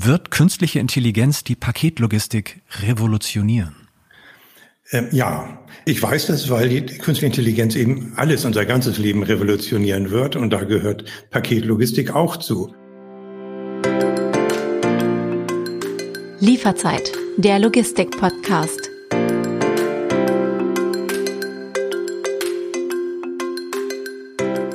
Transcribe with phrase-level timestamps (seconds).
[0.00, 3.74] Wird künstliche Intelligenz die Paketlogistik revolutionieren?
[4.92, 10.10] Ähm, ja, ich weiß das, weil die künstliche Intelligenz eben alles, unser ganzes Leben revolutionieren
[10.10, 12.72] wird und da gehört Paketlogistik auch zu.
[16.38, 18.87] Lieferzeit, der Logistik-Podcast.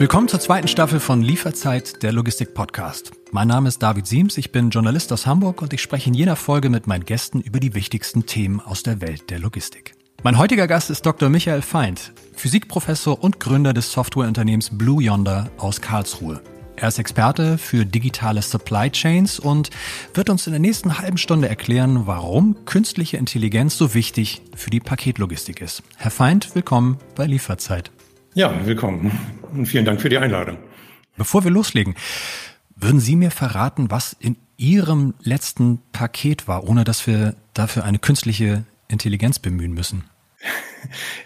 [0.03, 3.13] Willkommen zur zweiten Staffel von Lieferzeit, der Logistik-Podcast.
[3.31, 6.35] Mein Name ist David Siems, ich bin Journalist aus Hamburg und ich spreche in jeder
[6.35, 9.95] Folge mit meinen Gästen über die wichtigsten Themen aus der Welt der Logistik.
[10.21, 11.29] Mein heutiger Gast ist Dr.
[11.29, 16.41] Michael Feind, Physikprofessor und Gründer des Softwareunternehmens Blue Yonder aus Karlsruhe.
[16.75, 19.69] Er ist Experte für digitale Supply Chains und
[20.13, 24.81] wird uns in der nächsten halben Stunde erklären, warum künstliche Intelligenz so wichtig für die
[24.81, 25.81] Paketlogistik ist.
[25.95, 27.89] Herr Feind, willkommen bei Lieferzeit.
[28.35, 29.11] Ja, willkommen
[29.53, 30.57] und vielen Dank für die Einladung.
[31.17, 31.93] Bevor wir loslegen,
[32.75, 37.99] würden Sie mir verraten, was in Ihrem letzten Paket war, ohne dass wir dafür eine
[37.99, 40.05] künstliche Intelligenz bemühen müssen?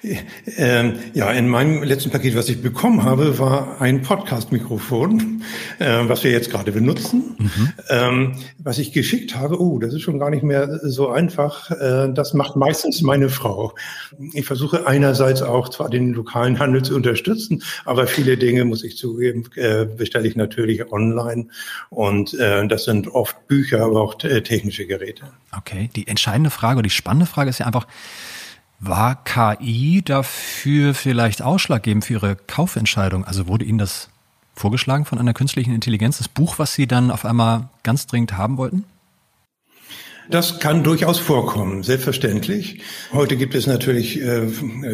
[0.57, 5.43] Ähm, ja, in meinem letzten Paket, was ich bekommen habe, war ein Podcast-Mikrofon,
[5.79, 7.35] äh, was wir jetzt gerade benutzen.
[7.37, 7.73] Mhm.
[7.89, 11.71] Ähm, was ich geschickt habe, oh, das ist schon gar nicht mehr so einfach.
[11.71, 13.73] Äh, das macht meistens meine Frau.
[14.33, 18.97] Ich versuche einerseits auch zwar den lokalen Handel zu unterstützen, aber viele Dinge, muss ich
[18.97, 21.47] zugeben, äh, bestelle ich natürlich online.
[21.89, 25.25] Und äh, das sind oft Bücher, aber auch technische Geräte.
[25.55, 27.87] Okay, die entscheidende Frage, die spannende Frage ist ja einfach,
[28.79, 33.25] war KI dafür vielleicht ausschlaggebend für Ihre Kaufentscheidung?
[33.25, 34.09] Also wurde Ihnen das
[34.55, 38.57] vorgeschlagen von einer künstlichen Intelligenz, das Buch, was Sie dann auf einmal ganz dringend haben
[38.57, 38.85] wollten?
[40.29, 42.81] Das kann durchaus vorkommen, selbstverständlich.
[43.13, 44.47] Heute gibt es natürlich äh,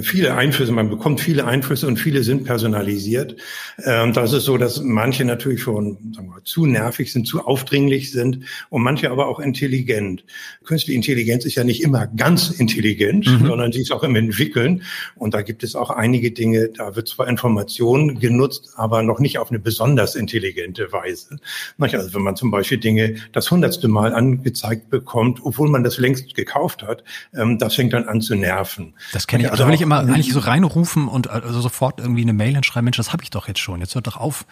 [0.04, 3.36] viele Einflüsse, man bekommt viele Einflüsse und viele sind personalisiert.
[3.84, 8.12] Ähm, das ist so, dass manche natürlich schon sagen wir, zu nervig sind, zu aufdringlich
[8.12, 10.24] sind und manche aber auch intelligent.
[10.66, 13.48] Künstliche Intelligenz ist ja nicht immer ganz intelligent, mhm.
[13.48, 14.84] sondern sie ist auch im Entwickeln.
[15.16, 19.40] Und da gibt es auch einige Dinge, da wird zwar Information genutzt, aber noch nicht
[19.40, 21.40] auf eine besonders intelligente Weise.
[21.80, 25.98] Also wenn man zum Beispiel Dinge das hundertste Mal angezeigt bekommt, kommt, obwohl man das
[25.98, 27.04] längst gekauft hat,
[27.34, 28.94] ähm, das fängt dann an zu nerven.
[29.14, 29.52] Das kenne ich.
[29.52, 32.86] Also, also will ich immer eigentlich so reinrufen und also sofort irgendwie eine Mail hinschreiben,
[32.86, 33.80] Mensch, das habe ich doch jetzt schon.
[33.80, 34.46] Jetzt hört doch auf,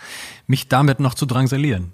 [0.48, 1.94] mich damit noch zu drangsalieren.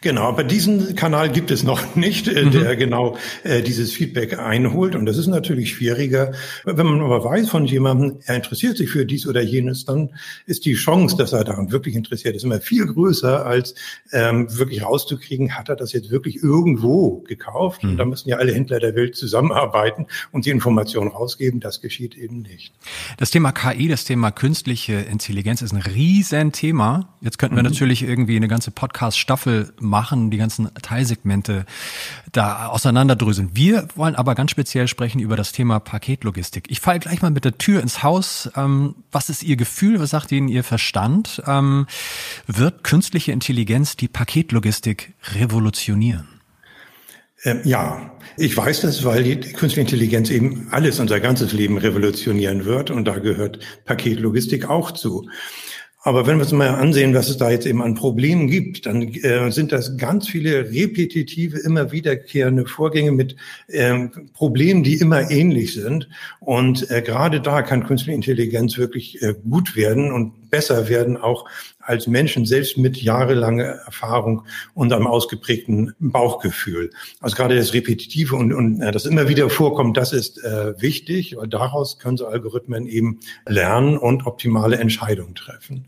[0.00, 2.50] Genau, aber diesen Kanal gibt es noch nicht, äh, mhm.
[2.50, 4.94] der genau äh, dieses Feedback einholt.
[4.94, 6.32] Und das ist natürlich schwieriger.
[6.64, 10.10] Wenn man aber weiß von jemandem, er interessiert sich für dies oder jenes, dann
[10.46, 13.74] ist die Chance, dass er daran wirklich interessiert ist, immer viel größer, als
[14.12, 17.84] ähm, wirklich rauszukriegen, hat er das jetzt wirklich irgendwo gekauft.
[17.84, 17.90] Mhm.
[17.90, 21.60] Und da müssen ja alle Händler der Welt zusammenarbeiten und die Informationen rausgeben.
[21.60, 22.72] Das geschieht eben nicht.
[23.16, 27.14] Das Thema KI, das Thema künstliche Intelligenz ist ein Riesenthema.
[27.20, 27.70] Jetzt könnten wir mhm.
[27.70, 31.64] natürlich irgendwie eine ganze Podcast-Staffel machen, die ganzen Teilsegmente
[32.32, 33.50] da auseinanderdröseln.
[33.54, 36.64] Wir wollen aber ganz speziell sprechen über das Thema Paketlogistik.
[36.68, 38.50] Ich falle gleich mal mit der Tür ins Haus.
[38.56, 40.00] Ähm, was ist Ihr Gefühl?
[40.00, 41.42] Was sagt Ihnen Ihr Verstand?
[41.46, 41.86] Ähm,
[42.46, 46.28] wird künstliche Intelligenz die Paketlogistik revolutionieren?
[47.44, 52.64] Ähm, ja, ich weiß das, weil die künstliche Intelligenz eben alles, unser ganzes Leben revolutionieren
[52.64, 55.28] wird und da gehört Paketlogistik auch zu.
[56.08, 59.02] Aber wenn wir uns mal ansehen, was es da jetzt eben an Problemen gibt, dann
[59.02, 63.36] äh, sind das ganz viele repetitive, immer wiederkehrende Vorgänge mit
[63.68, 66.08] ähm, Problemen, die immer ähnlich sind.
[66.40, 71.44] Und äh, gerade da kann künstliche Intelligenz wirklich äh, gut werden und besser werden, auch
[71.88, 74.44] als Menschen selbst mit jahrelanger Erfahrung
[74.74, 76.90] und einem ausgeprägten Bauchgefühl.
[77.20, 81.36] Also gerade das Repetitive und, und äh, das immer wieder vorkommt, das ist äh, wichtig.
[81.48, 85.86] Daraus können so Algorithmen eben lernen und optimale Entscheidungen treffen.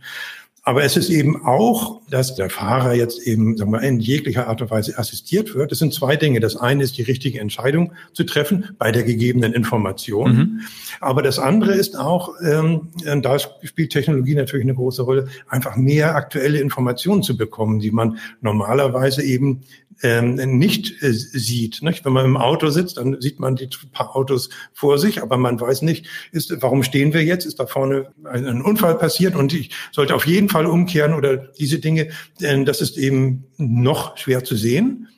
[0.62, 4.60] Aber es ist eben auch, dass der Fahrer jetzt eben sagen wir, in jeglicher Art
[4.60, 5.72] und Weise assistiert wird.
[5.72, 6.40] Es sind zwei Dinge.
[6.40, 10.36] Das eine ist, die richtige Entscheidung zu treffen bei der gegebenen Information.
[10.36, 10.60] Mhm.
[11.00, 12.88] Aber das andere ist auch, ähm,
[13.22, 18.18] da spielt Technologie natürlich eine große Rolle, einfach mehr aktuelle Informationen zu bekommen, die man
[18.42, 19.62] normalerweise eben
[20.02, 21.80] ähm, nicht äh, sieht.
[21.82, 25.60] Wenn man im Auto sitzt, dann sieht man die paar Autos vor sich, aber man
[25.60, 27.46] weiß nicht, ist, warum stehen wir jetzt?
[27.46, 31.78] Ist da vorne ein, Unfall passiert und ich sollte auf jeden Fall umkehren oder diese
[31.78, 32.08] Dinge,
[32.40, 35.08] denn das ist eben noch schwer zu sehen.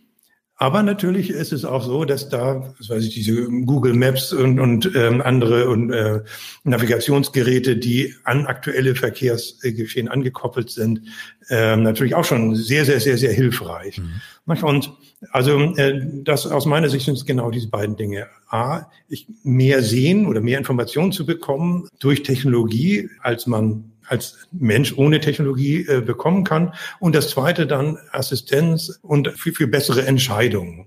[0.63, 4.61] Aber natürlich ist es auch so, dass da, was weiß ich, diese Google Maps und,
[4.61, 6.21] und ähm, andere und äh,
[6.63, 11.01] Navigationsgeräte, die an aktuelle Verkehrsgeschehen angekoppelt sind,
[11.49, 13.99] äh, natürlich auch schon sehr, sehr, sehr, sehr hilfreich.
[13.99, 14.21] Mhm.
[14.47, 14.93] Und
[15.31, 18.27] also äh, das aus meiner Sicht sind es genau diese beiden Dinge.
[18.49, 24.99] A, ich mehr sehen oder mehr Informationen zu bekommen durch Technologie, als man als Mensch
[24.99, 26.75] ohne Technologie äh, bekommen kann.
[26.99, 30.87] Und das zweite dann Assistenz und viel, viel bessere Entscheidungen.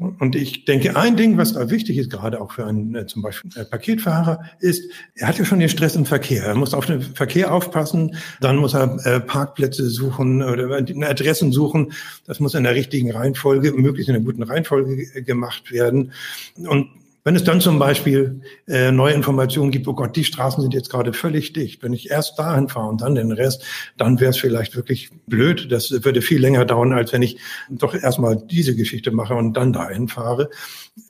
[0.00, 3.20] Und ich denke, ein Ding, was da wichtig ist, gerade auch für einen äh, zum
[3.20, 6.44] Beispiel äh, Paketfahrer, ist, er hat ja schon den Stress im Verkehr.
[6.44, 11.92] Er muss auf den Verkehr aufpassen, dann muss er äh, Parkplätze suchen oder Adressen suchen.
[12.26, 16.12] Das muss in der richtigen Reihenfolge, möglichst in einer guten Reihenfolge gemacht werden.
[16.56, 16.88] Und
[17.24, 20.90] wenn es dann zum Beispiel äh, neue Informationen gibt, oh Gott, die Straßen sind jetzt
[20.90, 21.82] gerade völlig dicht.
[21.82, 23.64] Wenn ich erst dahin fahre und dann den Rest,
[23.96, 25.70] dann wäre es vielleicht wirklich blöd.
[25.70, 27.38] Das würde viel länger dauern, als wenn ich
[27.68, 30.50] doch erstmal diese Geschichte mache und dann dahin fahre.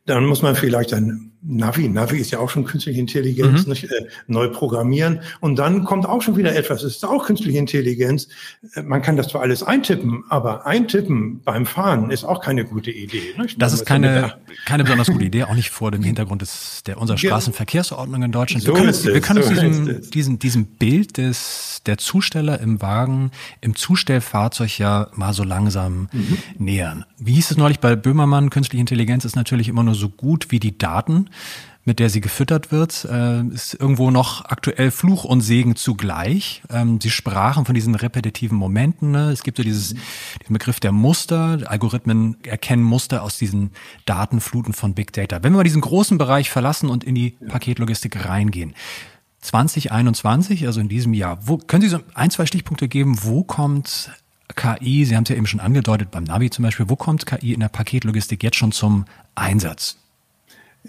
[0.07, 3.71] Dann muss man vielleicht ein Navi, Navi ist ja auch schon künstliche Intelligenz, mhm.
[3.71, 5.21] nicht, äh, neu programmieren.
[5.41, 8.29] Und dann kommt auch schon wieder etwas, es ist auch künstliche Intelligenz.
[8.75, 12.91] Äh, man kann das zwar alles eintippen, aber eintippen beim Fahren ist auch keine gute
[12.91, 13.35] Idee.
[13.39, 13.61] Nicht?
[13.61, 14.35] Das ist keine,
[14.67, 18.63] keine besonders gute Idee, auch nicht vor dem Hintergrund des, der unserer Straßenverkehrsordnung in Deutschland.
[18.63, 22.61] So wir können, ist wir können so uns diesem, diesem, diesem Bild des, der Zusteller
[22.61, 23.31] im Wagen,
[23.63, 26.39] im Zustellfahrzeug ja mal so langsam mhm.
[26.59, 27.07] nähern.
[27.19, 28.51] Wie hieß es neulich bei Böhmermann?
[28.51, 31.29] Künstliche Intelligenz ist natürlich immer nur so gut wie die Daten
[31.85, 36.63] mit der sie gefüttert wird, äh, ist irgendwo noch aktuell Fluch und Segen zugleich.
[36.71, 39.13] Ähm, sie sprachen von diesen repetitiven Momenten.
[39.13, 39.31] Ne?
[39.31, 39.95] Es gibt so dieses,
[40.41, 41.59] diesen Begriff der Muster.
[41.67, 43.71] Algorithmen erkennen Muster aus diesen
[44.05, 45.43] Datenfluten von Big Data.
[45.43, 48.75] Wenn wir mal diesen großen Bereich verlassen und in die Paketlogistik reingehen.
[49.41, 54.11] 2021, also in diesem Jahr, wo können Sie so ein, zwei Stichpunkte geben, wo kommt
[54.57, 57.53] KI, Sie haben es ja eben schon angedeutet, beim Navi zum Beispiel, wo kommt KI
[57.53, 59.05] in der Paketlogistik jetzt schon zum
[59.35, 59.97] Einsatz?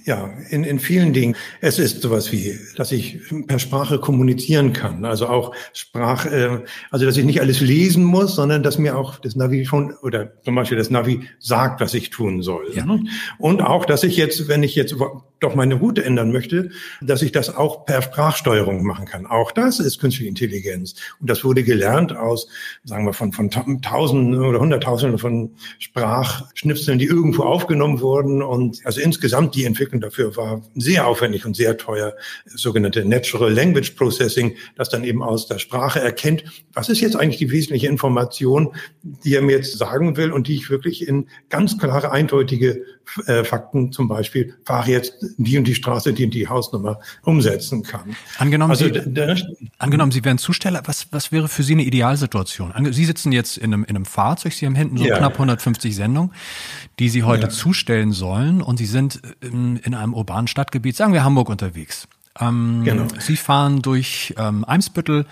[0.05, 1.35] Ja, in, in vielen Dingen.
[1.59, 5.03] Es ist sowas wie, dass ich per Sprache kommunizieren kann.
[5.03, 9.19] Also auch Sprach, äh, also dass ich nicht alles lesen muss, sondern dass mir auch
[9.19, 12.67] das Navi schon oder zum Beispiel das Navi sagt, was ich tun soll.
[12.73, 12.85] Ja.
[12.85, 13.03] Ne?
[13.37, 14.95] Und auch, dass ich jetzt, wenn ich jetzt
[15.41, 16.69] doch meine Route ändern möchte,
[17.01, 19.25] dass ich das auch per Sprachsteuerung machen kann.
[19.25, 20.95] Auch das ist künstliche Intelligenz.
[21.19, 22.47] Und das wurde gelernt aus,
[22.85, 23.49] sagen wir, von, von
[23.81, 28.41] Tausenden oder Hunderttausenden von Sprachschnipseln, die irgendwo aufgenommen wurden.
[28.41, 33.51] Und also insgesamt die Entwicklung Entwicklung dafür war sehr aufwendig und sehr teuer, sogenannte Natural
[33.51, 36.43] Language Processing, das dann eben aus der Sprache erkennt,
[36.73, 40.55] was ist jetzt eigentlich die wesentliche Information, die er mir jetzt sagen will und die
[40.55, 42.85] ich wirklich in ganz klare, eindeutige
[43.25, 47.83] äh, Fakten, zum Beispiel, fahre jetzt die und die Straße, die und die Hausnummer umsetzen
[47.83, 48.15] kann.
[48.37, 49.43] Angenommen, also, Sie,
[49.77, 52.73] angenommen Sie wären Zusteller, was, was wäre für Sie eine Idealsituation?
[52.91, 55.17] Sie sitzen jetzt in einem, in einem Fahrzeug, Sie haben hinten so ja.
[55.17, 56.31] knapp 150 Sendungen,
[56.99, 57.49] die Sie heute ja.
[57.49, 62.07] zustellen sollen und Sie sind in in, einem urbanen Stadtgebiet, sagen wir Hamburg, unterwegs.
[62.39, 63.07] Ähm, genau.
[63.19, 65.25] Sie fahren durch ähm, Eimsbüttel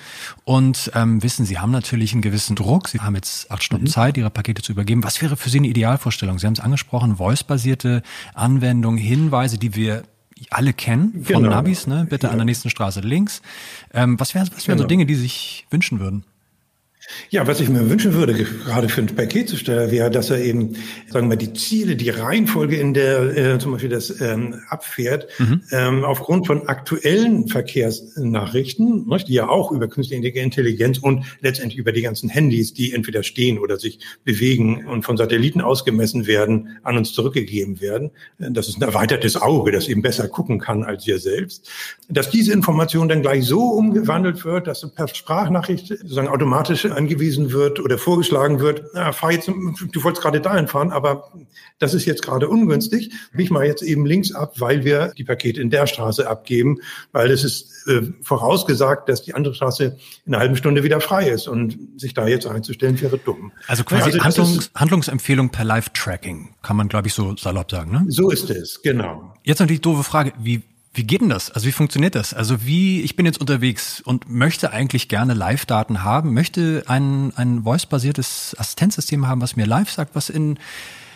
[0.44, 2.90] und ähm, wissen, Sie haben natürlich einen gewissen Druck.
[2.90, 3.90] Sie haben jetzt acht Stunden mhm.
[3.90, 5.04] Zeit, Ihre Pakete zu übergeben.
[5.04, 6.40] Was wäre für Sie eine Idealvorstellung?
[6.40, 8.04] Sie haben es angesprochen, voice-basierte
[8.34, 10.04] Anwendung, Hinweise, die wir
[10.50, 11.50] alle kennen von genau.
[11.50, 12.06] Navis, ne?
[12.10, 12.32] Bitte ja.
[12.32, 13.42] an der nächsten Straße links.
[13.94, 14.86] Ähm, was wären was wären genau.
[14.86, 16.24] so Dinge, die Sie sich wünschen würden?
[17.30, 20.76] Ja, was ich mir wünschen würde, gerade für einen Paketzusteller, wäre, dass er eben,
[21.08, 25.28] sagen wir mal, die Ziele, die Reihenfolge, in der äh, zum Beispiel das ähm, abfährt,
[25.40, 25.62] mhm.
[25.72, 31.94] ähm, aufgrund von aktuellen Verkehrsnachrichten, nicht, die ja auch über künstliche Intelligenz und letztendlich über
[31.94, 36.98] die ganzen Handys, die entweder stehen oder sich bewegen und von Satelliten ausgemessen werden, an
[36.98, 38.12] uns zurückgegeben werden.
[38.38, 41.70] Das ist ein erweitertes Auge, das eben besser gucken kann als wir selbst.
[42.10, 47.80] Dass diese Information dann gleich so umgewandelt wird, dass per Sprachnachricht sozusagen automatisch angewiesen wird
[47.80, 51.32] oder vorgeschlagen wird, na, fahr jetzt, du wolltest gerade dahin fahren, aber
[51.80, 53.12] das ist jetzt gerade ungünstig.
[53.38, 56.80] Ich mal jetzt eben links ab, weil wir die Pakete in der Straße abgeben,
[57.12, 61.30] weil es ist äh, vorausgesagt, dass die andere Straße in einer halben Stunde wieder frei
[61.30, 63.52] ist und sich da jetzt einzustellen wäre dumm.
[63.68, 68.06] Also quasi also Handlungs Handlungsempfehlung per Live-Tracking, kann man glaube ich so salopp sagen, ne?
[68.08, 69.34] So ist es, genau.
[69.44, 70.62] Jetzt natürlich doofe Frage, wie
[70.94, 71.52] wie geht denn das?
[71.52, 72.34] Also wie funktioniert das?
[72.34, 77.64] Also wie, ich bin jetzt unterwegs und möchte eigentlich gerne Live-Daten haben, möchte ein, ein
[77.64, 80.58] voice-basiertes Assistenzsystem haben, was mir live sagt, was in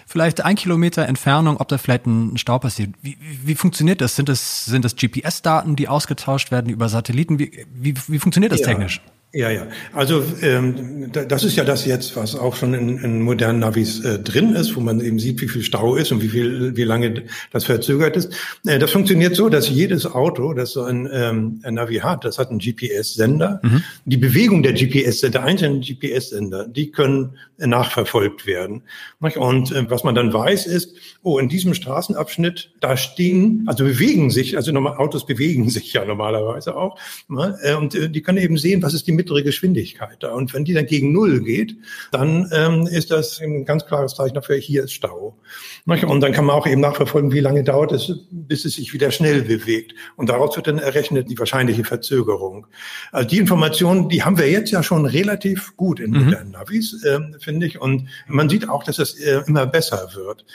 [0.06, 2.92] vielleicht ein Kilometer Entfernung, ob da vielleicht ein Stau passiert.
[3.02, 4.16] Wie, wie, funktioniert das?
[4.16, 7.40] Sind das, sind das GPS-Daten, die ausgetauscht werden über Satelliten?
[7.40, 8.68] Wie, wie, wie funktioniert das ja.
[8.68, 9.02] technisch?
[9.36, 9.66] Ja, ja.
[9.94, 14.20] Also ähm, das ist ja das jetzt, was auch schon in, in modernen Navis äh,
[14.20, 17.24] drin ist, wo man eben sieht, wie viel Stau ist und wie viel, wie lange
[17.52, 18.32] das verzögert ist.
[18.68, 22.38] Äh, das funktioniert so, dass jedes Auto, das so ein, ähm, ein Navi hat, das
[22.38, 23.60] hat einen GPS-Sender.
[23.64, 23.84] Mhm.
[24.06, 28.84] Die Bewegung der GPS-Sender, einzelnen GPS-Sender, die können äh, nachverfolgt werden.
[29.20, 34.30] Und äh, was man dann weiß, ist, oh, in diesem Straßenabschnitt, da stehen, also bewegen
[34.30, 37.00] sich, also normal, Autos bewegen sich ja normalerweise auch,
[37.30, 37.58] ne?
[37.64, 40.34] äh, und äh, die können eben sehen, was ist die mittlere Geschwindigkeit da.
[40.34, 41.76] Und wenn die dann gegen Null geht,
[42.12, 45.38] dann ähm, ist das ein ganz klares Zeichen dafür, hier ist Stau.
[45.86, 49.12] Und dann kann man auch eben nachverfolgen, wie lange dauert es, bis es sich wieder
[49.12, 49.94] schnell bewegt.
[50.16, 52.68] Und daraus wird dann errechnet die wahrscheinliche Verzögerung.
[53.12, 56.26] Also die Informationen, die haben wir jetzt ja schon relativ gut in mhm.
[56.26, 57.80] modernen Navis, äh, finde ich.
[57.80, 60.46] Und man sieht auch, dass es äh, immer besser wird.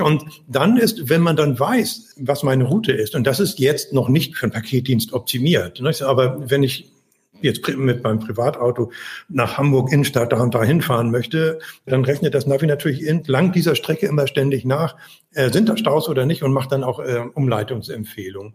[0.00, 3.92] Und dann ist, wenn man dann weiß, was meine Route ist, und das ist jetzt
[3.92, 6.95] noch nicht für den Paketdienst optimiert, aber wenn ich
[7.42, 8.92] jetzt mit meinem Privatauto
[9.28, 13.74] nach Hamburg Innenstadt da und da hinfahren möchte, dann rechnet das Navi natürlich entlang dieser
[13.74, 14.96] Strecke immer ständig nach,
[15.34, 18.54] äh, sind da Staus oder nicht und macht dann auch äh, Umleitungsempfehlungen.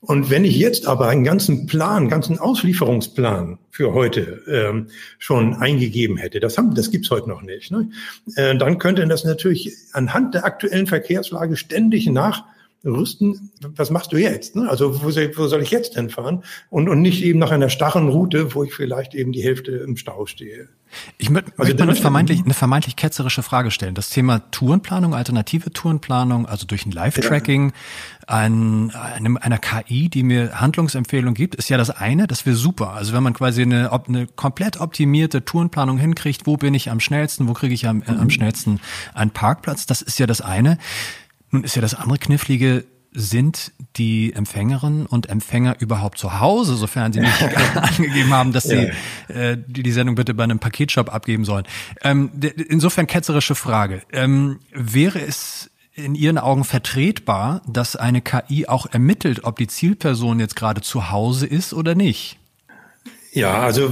[0.00, 4.86] Und wenn ich jetzt aber einen ganzen Plan, ganzen Auslieferungsplan für heute ähm,
[5.18, 7.90] schon eingegeben hätte, das, haben, das gibt's heute noch nicht, ne?
[8.36, 12.44] äh, dann könnte das natürlich anhand der aktuellen Verkehrslage ständig nach
[12.84, 14.54] rüsten, was machst du jetzt?
[14.56, 14.68] Ne?
[14.68, 16.44] Also wo soll, wo soll ich jetzt denn fahren?
[16.70, 19.96] Und, und nicht eben nach einer starren Route, wo ich vielleicht eben die Hälfte im
[19.96, 20.68] Stau stehe.
[21.18, 23.94] Ich möchte also möchte eine vermeintlich, eine vermeintlich ketzerische Frage stellen.
[23.94, 27.72] Das Thema Tourenplanung, alternative Tourenplanung, also durch ein Live-Tracking,
[28.26, 32.92] ein, eine, einer KI, die mir Handlungsempfehlungen gibt, ist ja das eine, das wäre super.
[32.92, 37.48] Also wenn man quasi eine, eine komplett optimierte Tourenplanung hinkriegt, wo bin ich am schnellsten,
[37.48, 38.80] wo kriege ich am, äh, am schnellsten
[39.14, 40.78] einen Parkplatz, das ist ja das eine.
[41.50, 47.12] Nun ist ja das andere Knifflige, sind die Empfängerinnen und Empfänger überhaupt zu Hause, sofern
[47.12, 47.42] sie nicht
[47.74, 48.90] angegeben haben, dass sie
[49.28, 51.64] äh, die, die Sendung bitte bei einem Paketshop abgeben sollen.
[52.02, 52.30] Ähm,
[52.68, 54.02] insofern ketzerische Frage.
[54.12, 60.38] Ähm, wäre es in Ihren Augen vertretbar, dass eine KI auch ermittelt, ob die Zielperson
[60.38, 62.37] jetzt gerade zu Hause ist oder nicht?
[63.32, 63.90] Ja, also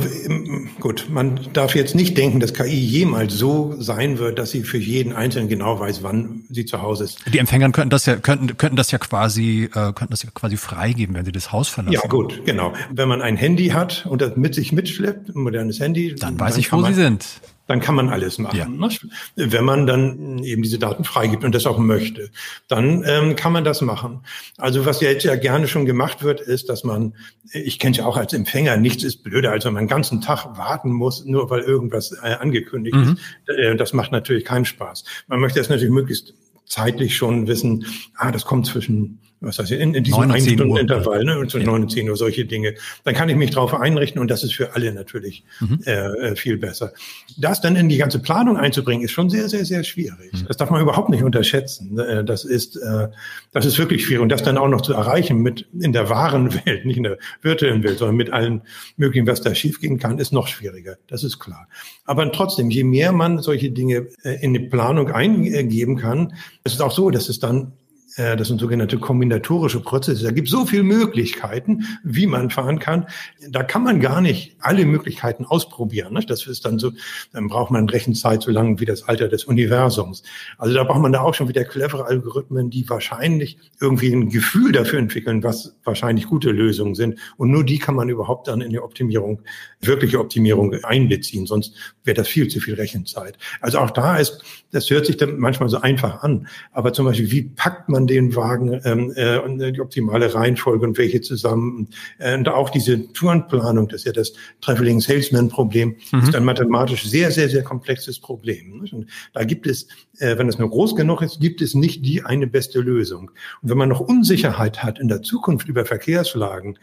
[0.81, 4.79] gut, man darf jetzt nicht denken, dass KI jemals so sein wird, dass sie für
[4.79, 7.21] jeden Einzelnen genau weiß, wann sie zu Hause ist.
[7.33, 10.57] Die Empfänger könnten das ja könnten könnten das ja quasi äh, könnten das ja quasi
[10.57, 11.95] freigeben, wenn sie das Haus verlassen.
[11.95, 12.73] Ja, gut, genau.
[12.91, 16.55] Wenn man ein Handy hat und das mit sich mitschleppt, ein modernes Handy, dann weiß
[16.55, 17.27] dann ich, wo man, sie sind
[17.67, 18.57] dann kann man alles machen.
[18.57, 18.69] Ja.
[18.69, 18.89] Ne?
[19.35, 22.31] Wenn man dann eben diese Daten freigibt und das auch möchte,
[22.69, 24.21] dann ähm, kann man das machen.
[24.57, 27.15] Also was ja jetzt ja gerne schon gemacht wird, ist, dass man,
[27.53, 30.57] ich kenne ja auch als Empfänger, nichts ist blöder, als wenn man den ganzen Tag
[30.57, 33.19] warten muss, nur weil irgendwas äh, angekündigt mhm.
[33.47, 33.59] ist.
[33.59, 35.05] Äh, das macht natürlich keinen Spaß.
[35.27, 36.35] Man möchte das natürlich möglichst
[36.67, 41.25] zeitlich schon wissen, ah, das kommt zwischen was heißt in, in diesem ein Stunden Intervall,
[41.25, 41.73] ne, zwischen ja.
[41.73, 42.75] 9 und 10 Uhr, solche Dinge.
[43.05, 45.81] Dann kann ich mich darauf einrichten und das ist für alle natürlich mhm.
[45.85, 46.93] äh, äh, viel besser.
[47.37, 50.33] Das dann in die ganze Planung einzubringen, ist schon sehr, sehr, sehr schwierig.
[50.33, 50.47] Mhm.
[50.49, 51.99] Das darf man überhaupt nicht unterschätzen.
[51.99, 53.09] Äh, das ist, äh,
[53.53, 54.23] das ist wirklich schwierig.
[54.23, 57.19] Und das dann auch noch zu erreichen mit in der wahren Welt, nicht in der
[57.43, 58.63] virtuellen Welt, sondern mit allen
[58.97, 60.97] möglichen, was da schiefgehen kann, ist noch schwieriger.
[61.09, 61.69] Das ist klar.
[62.07, 66.33] Aber trotzdem, je mehr man solche Dinge äh, in die Planung eingeben kann,
[66.65, 67.73] ist es auch so, dass es dann
[68.17, 70.25] das sind sogenannte kombinatorische Prozesse.
[70.25, 73.07] Da gibt es so viele Möglichkeiten, wie man fahren kann.
[73.51, 76.15] Da kann man gar nicht alle Möglichkeiten ausprobieren.
[76.15, 76.21] Ne?
[76.27, 76.93] Das ist dann so,
[77.33, 80.23] dann braucht man Rechenzeit so lange wie das Alter des Universums.
[80.57, 84.73] Also da braucht man da auch schon wieder clevere Algorithmen, die wahrscheinlich irgendwie ein Gefühl
[84.73, 87.19] dafür entwickeln, was wahrscheinlich gute Lösungen sind.
[87.37, 89.43] Und nur die kann man überhaupt dann in die Optimierung,
[89.81, 91.47] wirkliche Optimierung einbeziehen.
[91.47, 93.37] Sonst wäre das viel zu viel Rechenzeit.
[93.61, 96.49] Also auch da ist, das hört sich dann manchmal so einfach an.
[96.73, 100.99] Aber zum Beispiel, wie packt man den Wagen ähm, äh, und die optimale Reihenfolge und
[100.99, 101.89] welche zusammen.
[102.19, 106.21] Äh, und auch diese Tourenplanung, das ist ja das Traveling Salesman Problem, mhm.
[106.21, 108.81] ist ein mathematisch sehr, sehr, sehr komplexes Problem.
[108.81, 108.93] Nicht?
[108.93, 112.23] Und da gibt es, äh, wenn es nur groß genug ist, gibt es nicht die
[112.23, 113.31] eine beste Lösung.
[113.63, 116.79] Und wenn man noch Unsicherheit hat in der Zukunft über Verkehrslagen,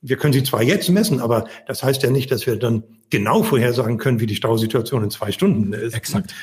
[0.00, 3.42] wir können sie zwar jetzt messen, aber das heißt ja nicht, dass wir dann genau
[3.42, 5.94] vorhersagen können, wie die Stausituation in zwei Stunden ist.
[5.94, 6.34] Exakt.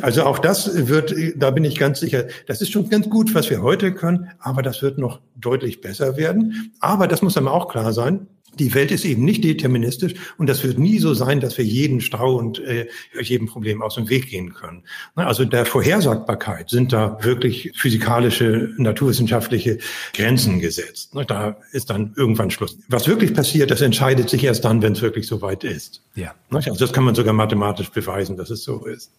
[0.00, 3.50] Also auch das wird, da bin ich ganz sicher, das ist schon ganz gut, was
[3.50, 6.72] wir heute können, aber das wird noch deutlich besser werden.
[6.80, 8.26] Aber das muss einem auch klar sein.
[8.58, 12.02] Die Welt ist eben nicht deterministisch und das wird nie so sein, dass wir jeden
[12.02, 12.86] Stau und äh,
[13.18, 14.82] jedem Problem aus dem Weg gehen können.
[15.14, 19.78] Also der Vorhersagbarkeit sind da wirklich physikalische, naturwissenschaftliche
[20.12, 21.12] Grenzen gesetzt.
[21.28, 22.76] Da ist dann irgendwann Schluss.
[22.88, 26.02] Was wirklich passiert, das entscheidet sich erst dann, wenn es wirklich so weit ist.
[26.14, 26.34] Ja.
[26.50, 29.12] Also das kann man sogar mathematisch beweisen, dass es so ist.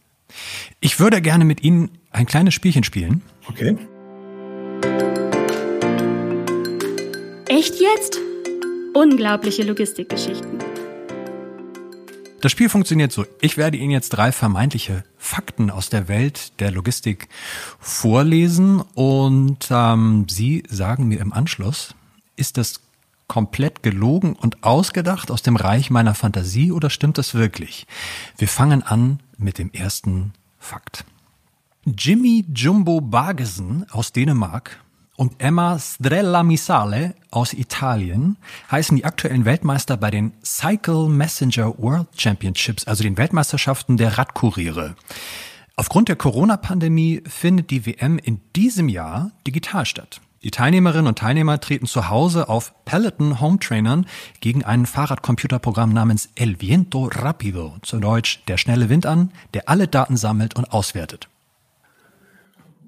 [0.80, 3.22] Ich würde gerne mit Ihnen ein kleines Spielchen spielen.
[3.48, 3.78] Okay.
[7.48, 8.20] Echt jetzt?
[8.94, 10.60] Unglaubliche Logistikgeschichten.
[12.42, 13.26] Das Spiel funktioniert so.
[13.40, 17.30] Ich werde Ihnen jetzt drei vermeintliche Fakten aus der Welt der Logistik
[17.80, 21.96] vorlesen und ähm, Sie sagen mir im Anschluss,
[22.36, 22.82] ist das
[23.28, 27.88] komplett gelogen und ausgedacht aus dem Reich meiner Fantasie oder stimmt das wirklich?
[28.38, 31.06] Wir fangen an mit dem ersten Fakt.
[31.86, 34.80] Jimmy Jumbo Bargesen aus Dänemark
[35.16, 38.38] und Emma Strella-Misale aus Italien
[38.72, 44.96] heißen die aktuellen Weltmeister bei den Cycle Messenger World Championships, also den Weltmeisterschaften der Radkuriere.
[45.76, 50.22] Aufgrund der Corona-Pandemie findet die WM in diesem Jahr digital statt.
[50.44, 54.06] Die Teilnehmerinnen und Teilnehmer treten zu Hause auf Peloton Home Trainern
[54.42, 59.88] gegen ein Fahrradcomputerprogramm namens El Viento Rapido, zu Deutsch der schnelle Wind an, der alle
[59.88, 61.30] Daten sammelt und auswertet.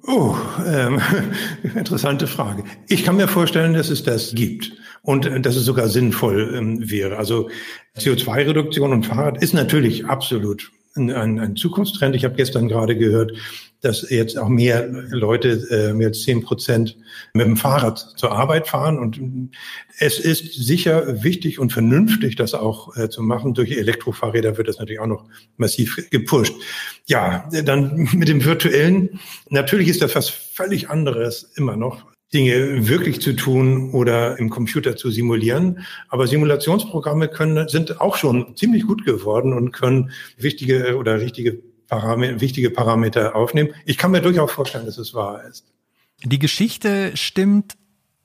[0.06, 0.36] Oh,
[0.68, 1.02] ähm,
[1.76, 2.66] interessante Frage.
[2.90, 6.92] Ich kann mir vorstellen, dass es das gibt und äh, dass es sogar sinnvoll ähm,
[6.92, 7.18] wäre.
[7.18, 7.50] Also
[7.98, 11.10] CO2-Reduktion und Fahrrad ist natürlich absolut ein,
[11.40, 12.16] ein Zukunftstrend.
[12.16, 13.32] Ich habe gestern gerade gehört,
[13.86, 16.98] dass jetzt auch mehr Leute, äh, mehr als zehn Prozent
[17.34, 18.98] mit dem Fahrrad zur Arbeit fahren.
[18.98, 19.52] Und
[20.00, 23.54] es ist sicher wichtig und vernünftig, das auch äh, zu machen.
[23.54, 25.26] Durch Elektrofahrräder wird das natürlich auch noch
[25.58, 26.56] massiv gepusht.
[27.06, 29.20] Ja, dann mit dem virtuellen.
[29.50, 32.06] Natürlich ist das was völlig anderes immer noch.
[32.34, 35.86] Dinge wirklich zu tun oder im Computer zu simulieren.
[36.10, 42.42] Aber Simulationsprogramme können, sind auch schon ziemlich gut geworden und können wichtige oder richtige Parameter,
[42.42, 43.74] wichtige Parameter aufnehmen.
[43.86, 45.66] Ich kann mir durchaus vorstellen, dass es wahr ist.
[46.24, 47.76] Die Geschichte stimmt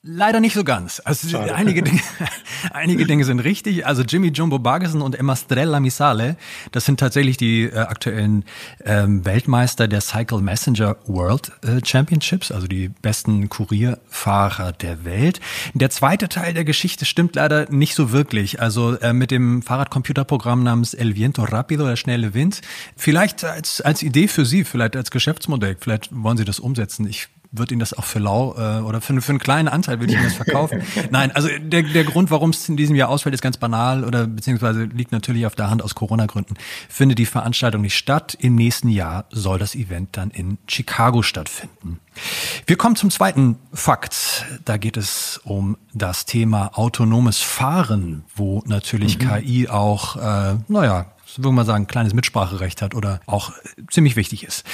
[0.02, 1.02] Leider nicht so ganz.
[1.04, 2.00] Also einige Dinge,
[2.72, 3.84] einige Dinge sind richtig.
[3.84, 6.38] Also Jimmy Jumbo Bargesen und Emma Strella Misale,
[6.72, 8.46] das sind tatsächlich die äh, aktuellen
[8.82, 15.38] ähm, Weltmeister der Cycle Messenger World äh, Championships, also die besten Kurierfahrer der Welt.
[15.74, 18.58] Der zweite Teil der Geschichte stimmt leider nicht so wirklich.
[18.58, 22.62] Also äh, mit dem Fahrradcomputerprogramm namens El Viento Rapido, der schnelle Wind.
[22.96, 27.06] Vielleicht als, als Idee für Sie, vielleicht als Geschäftsmodell, vielleicht wollen Sie das umsetzen.
[27.06, 30.12] Ich wird Ihnen das auch für lau äh, oder für, für einen kleinen Anteil würde
[30.12, 30.82] ich Ihnen das verkaufen.
[31.10, 34.26] Nein, also der, der Grund, warum es in diesem Jahr ausfällt, ist ganz banal oder
[34.26, 36.54] beziehungsweise liegt natürlich auf der Hand aus Corona-Gründen.
[36.88, 38.36] Findet die Veranstaltung nicht statt.
[38.38, 41.98] Im nächsten Jahr soll das Event dann in Chicago stattfinden.
[42.66, 44.46] Wir kommen zum zweiten Fakt.
[44.64, 49.28] Da geht es um das Thema autonomes Fahren, wo natürlich mhm.
[49.28, 53.52] KI auch, äh, naja, würde man sagen, kleines Mitspracherecht hat oder auch
[53.90, 54.64] ziemlich wichtig ist.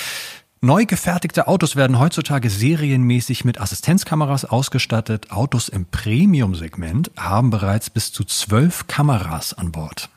[0.63, 5.31] Neu gefertigte Autos werden heutzutage serienmäßig mit Assistenzkameras ausgestattet.
[5.31, 10.09] Autos im Premium-Segment haben bereits bis zu zwölf Kameras an Bord.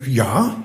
[0.00, 0.56] Ja,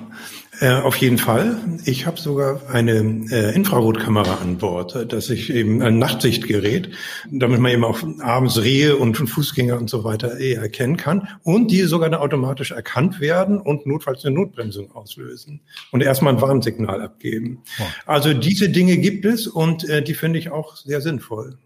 [0.60, 1.56] äh, auf jeden Fall.
[1.84, 6.90] Ich habe sogar eine äh, Infrarotkamera an Bord, dass ich eben ein Nachtsichtgerät,
[7.30, 11.70] damit man eben auch abends Rehe und Fußgänger und so weiter eher erkennen kann und
[11.70, 15.60] die sogar dann automatisch erkannt werden und notfalls eine Notbremsung auslösen
[15.92, 17.62] und erstmal ein Warnsignal abgeben.
[17.78, 17.86] Wow.
[18.06, 21.58] Also diese Dinge gibt es und äh, die finde ich auch sehr sinnvoll.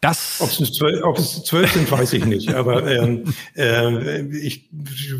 [0.00, 2.52] Das ob, es zwölf, ob es zwölf sind, weiß ich nicht.
[2.54, 3.24] Aber ähm,
[3.56, 4.68] äh, ich,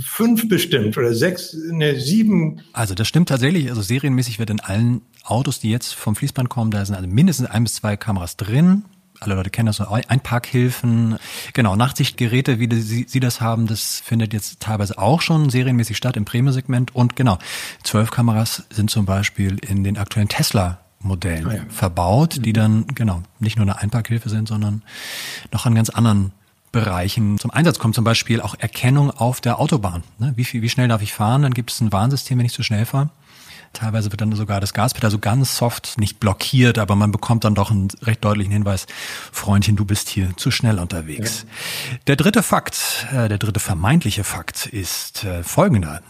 [0.05, 2.61] fünf bestimmt oder sechs, ne, sieben.
[2.73, 3.71] Also das stimmt tatsächlich.
[3.71, 7.49] Also serienmäßig wird in allen Autos, die jetzt vom Fließband kommen, da sind also mindestens
[7.49, 8.85] ein bis zwei Kameras drin.
[9.19, 11.17] Alle Leute kennen das, so Einparkhilfen.
[11.55, 16.19] Genau, Nachtsichtgeräte, wie Sie, Sie das haben, das findet jetzt teilweise auch schon serienmäßig statt
[16.19, 16.95] im Premium-Segment.
[16.95, 17.39] Und genau,
[17.83, 21.63] zwölf Kameras sind zum Beispiel in den aktuellen Tesla Modellen ah, ja.
[21.69, 22.55] verbaut, die mhm.
[22.55, 24.83] dann genau nicht nur eine Einparkhilfe sind, sondern
[25.53, 26.33] noch an ganz anderen
[26.73, 27.95] Bereichen zum Einsatz kommen.
[27.95, 30.03] Zum Beispiel auch Erkennung auf der Autobahn.
[30.19, 30.33] Ne?
[30.37, 31.43] Wie, viel, wie schnell darf ich fahren?
[31.43, 33.11] Dann gibt es ein Warnsystem, wenn ich zu schnell fahre.
[33.73, 37.55] Teilweise wird dann sogar das Gaspedal so ganz soft nicht blockiert, aber man bekommt dann
[37.55, 38.87] doch einen recht deutlichen Hinweis,
[39.33, 41.45] Freundchen, du bist hier zu schnell unterwegs.
[41.91, 41.99] Ja.
[42.07, 46.01] Der dritte Fakt, äh, der dritte vermeintliche Fakt ist äh, folgender.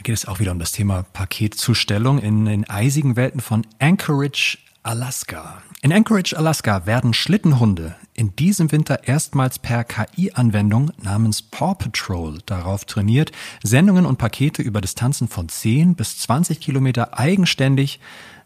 [0.00, 4.56] Da geht es auch wieder um das Thema Paketzustellung in den eisigen Welten von Anchorage,
[4.82, 5.62] Alaska.
[5.82, 12.86] In Anchorage, Alaska werden Schlittenhunde in diesem Winter erstmals per KI-Anwendung namens Paw Patrol darauf
[12.86, 13.32] trainiert,
[13.62, 18.00] Sendungen und Pakete über Distanzen von 10 bis 20 Kilometer eigenständig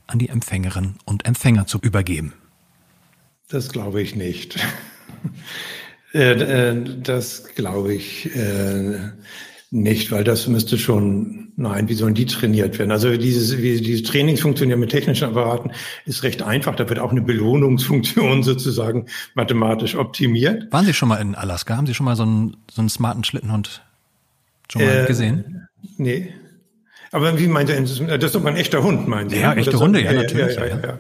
[0.09, 2.33] an die Empfängerinnen und Empfänger zu übergeben.
[3.47, 4.59] Das glaube ich nicht.
[6.13, 9.11] Äh, äh, das glaube ich äh,
[9.75, 12.93] nicht, weil das müsste schon, nein, wie sollen die trainiert werden?
[12.93, 15.73] Also dieses, wie diese Trainingsfunktion ja mit technischen Apparaten
[16.07, 16.77] ist recht einfach.
[16.77, 20.73] Da wird auch eine Belohnungsfunktion sozusagen mathematisch optimiert.
[20.73, 21.77] Waren Sie schon mal in Alaska?
[21.77, 23.83] Haben Sie schon mal so einen, so einen smarten Schlittenhund
[24.71, 25.67] schon mal äh, gesehen?
[25.99, 26.33] Nee.
[27.15, 29.39] Aber wie meint er, das ist doch ein echter Hund, meinen Sie?
[29.39, 30.57] Ja, echte Hunde, ja, natürlich.
[30.57, 30.99] Ja, ja, ja,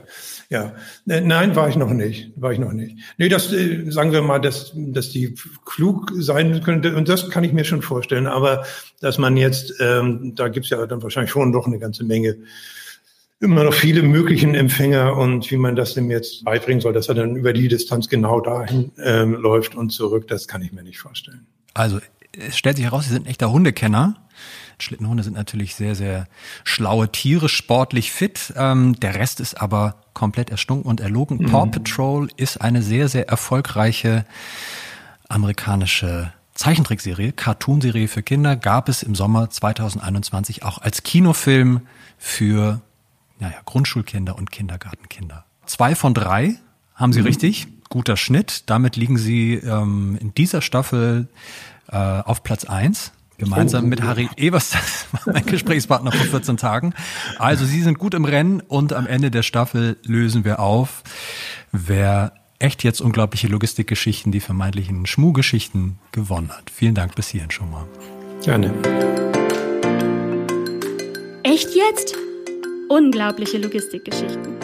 [0.48, 0.72] ja.
[1.12, 2.30] Äh, nein, war ich noch nicht.
[2.36, 2.98] War ich noch nicht.
[3.18, 7.42] Nee, das äh, sagen wir mal, dass, dass die klug sein könnte, und das kann
[7.42, 8.28] ich mir schon vorstellen.
[8.28, 8.64] Aber
[9.00, 12.36] dass man jetzt, ähm, da gibt's ja dann wahrscheinlich schon noch eine ganze Menge
[13.40, 17.16] immer noch viele möglichen Empfänger und wie man das dem jetzt beibringen soll, dass er
[17.16, 21.00] dann über die Distanz genau dahin ähm, läuft und zurück, das kann ich mir nicht
[21.00, 21.44] vorstellen.
[21.74, 21.98] Also
[22.38, 24.23] es stellt sich heraus, Sie sind ein echter Hundekenner.
[24.78, 26.26] Schlittenhunde sind natürlich sehr, sehr
[26.64, 28.52] schlaue Tiere, sportlich fit.
[28.56, 31.38] Ähm, der Rest ist aber komplett erstunken und erlogen.
[31.38, 31.46] Mhm.
[31.46, 34.24] Paw Patrol ist eine sehr, sehr erfolgreiche
[35.28, 41.80] amerikanische Zeichentrickserie, Cartoonserie für Kinder, gab es im Sommer 2021 auch als Kinofilm
[42.16, 42.80] für
[43.40, 45.44] naja, Grundschulkinder und Kindergartenkinder.
[45.66, 46.56] Zwei von drei
[46.94, 47.26] haben sie mhm.
[47.26, 47.66] richtig.
[47.88, 48.64] Guter Schnitt.
[48.66, 51.28] Damit liegen sie ähm, in dieser Staffel
[51.88, 56.56] äh, auf Platz eins Gemeinsam oh, mit Harry Evers, das war mein Gesprächspartner vor 14
[56.56, 56.94] Tagen.
[57.38, 61.02] Also sie sind gut im Rennen und am Ende der Staffel lösen wir auf,
[61.72, 66.70] wer echt jetzt unglaubliche Logistikgeschichten, die vermeintlichen Schmuhgeschichten gewonnen hat.
[66.70, 67.86] Vielen Dank bis hierhin schon mal.
[68.42, 68.72] Gerne.
[71.42, 72.14] Echt jetzt?
[72.88, 74.54] Unglaubliche Logistikgeschichten.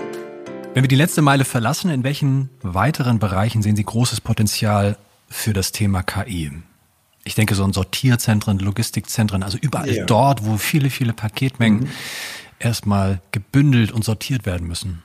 [0.74, 4.96] Wenn wir die letzte Meile verlassen, in welchen weiteren Bereichen sehen Sie großes Potenzial
[5.28, 6.52] für das Thema KI?
[7.24, 10.04] Ich denke, so in Sortierzentren, Logistikzentren, also überall ja.
[10.06, 11.90] dort, wo viele, viele Paketmengen mhm.
[12.58, 15.02] erstmal gebündelt und sortiert werden müssen.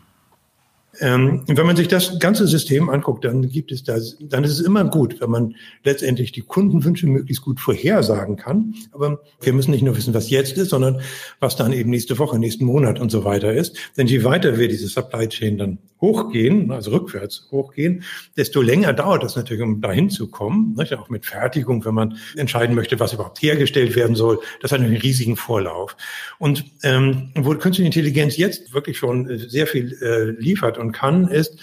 [0.99, 4.59] Ähm, wenn man sich das ganze System anguckt, dann gibt es da, dann ist es
[4.59, 8.75] immer gut, wenn man letztendlich die Kundenwünsche möglichst gut vorhersagen kann.
[8.91, 11.01] Aber wir müssen nicht nur wissen, was jetzt ist, sondern
[11.39, 13.77] was dann eben nächste Woche, nächsten Monat und so weiter ist.
[13.97, 18.03] Denn je weiter wir diese Supply Chain dann hochgehen, also rückwärts hochgehen,
[18.37, 20.75] desto länger dauert das natürlich, um dahin zu kommen.
[20.77, 20.93] Nicht?
[20.93, 24.39] Auch mit Fertigung, wenn man entscheiden möchte, was überhaupt hergestellt werden soll.
[24.61, 25.95] Das hat einen riesigen Vorlauf.
[26.37, 31.59] Und ähm, wo künstliche Intelligenz jetzt wirklich schon sehr viel äh, liefert und kann, ist,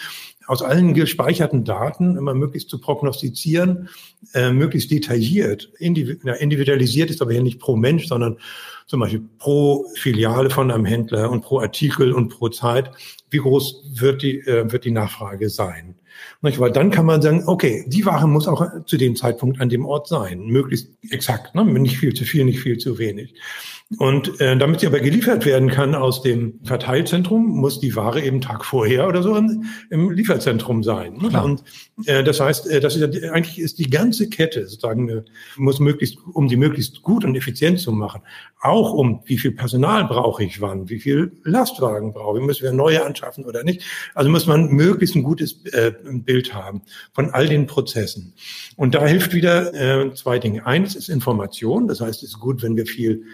[0.47, 3.89] aus allen gespeicherten Daten immer möglichst zu prognostizieren,
[4.35, 5.71] äh, möglichst detailliert.
[5.79, 8.39] individualisiert ist aber hier nicht pro Mensch, sondern
[8.87, 12.91] zum Beispiel pro Filiale von einem Händler und pro Artikel und pro Zeit.
[13.31, 15.95] Wie groß wird die, äh, wird die Nachfrage sein?
[16.43, 16.59] Nicht?
[16.59, 19.87] Weil dann kann man sagen, okay, die Ware muss auch zu dem Zeitpunkt an dem
[19.87, 21.65] Ort sein, möglichst exakt, ne?
[21.65, 23.35] nicht viel zu viel, nicht viel zu wenig.
[23.99, 28.41] Und äh, damit sie aber geliefert werden kann aus dem Verteilzentrum, muss die Ware eben
[28.41, 31.19] Tag vorher oder so im, im Lieferzentrum sein.
[31.19, 31.43] Ne?
[31.43, 31.63] Und
[32.07, 35.23] äh, das heißt, äh, das ist ja, eigentlich ist die ganze Kette sozusagen äh,
[35.57, 38.23] muss möglichst, um die möglichst gut und effizient zu machen,
[38.61, 42.73] auch um wie viel Personal brauche ich wann, wie viel Lastwagen brauche ich, müssen wir
[42.73, 43.83] neue anschaffen oder nicht.
[44.15, 48.35] Also muss man möglichst ein gutes äh, Bild haben von all den Prozessen.
[48.77, 50.65] Und da hilft wieder äh, zwei Dinge.
[50.67, 53.25] Eins ist Information, das heißt, es ist gut, wenn wir viel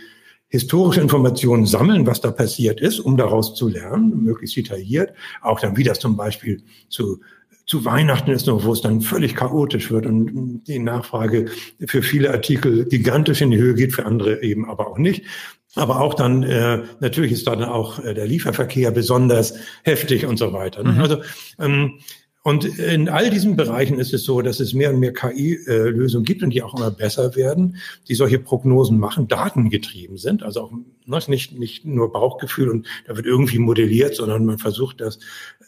[0.48, 5.12] historische Informationen sammeln, was da passiert ist, um daraus zu lernen, möglichst detailliert.
[5.42, 7.20] Auch dann, wie das zum Beispiel zu
[7.68, 11.50] zu Weihnachten ist noch, wo es dann völlig chaotisch wird und die Nachfrage
[11.86, 15.26] für viele Artikel gigantisch in die Höhe geht, für andere eben aber auch nicht.
[15.74, 20.54] Aber auch dann, äh, natürlich ist dann auch äh, der Lieferverkehr besonders heftig und so
[20.54, 20.82] weiter.
[20.82, 20.92] Ne?
[20.92, 21.00] Mhm.
[21.00, 21.18] Also
[21.58, 21.98] ähm,
[22.44, 26.42] und in all diesen Bereichen ist es so, dass es mehr und mehr KI-Lösungen gibt
[26.42, 27.76] und die auch immer besser werden,
[28.08, 30.42] die solche Prognosen machen, datengetrieben sind.
[30.42, 30.72] Also auch
[31.04, 35.18] ne, nicht, nicht nur Bauchgefühl und da wird irgendwie modelliert, sondern man versucht das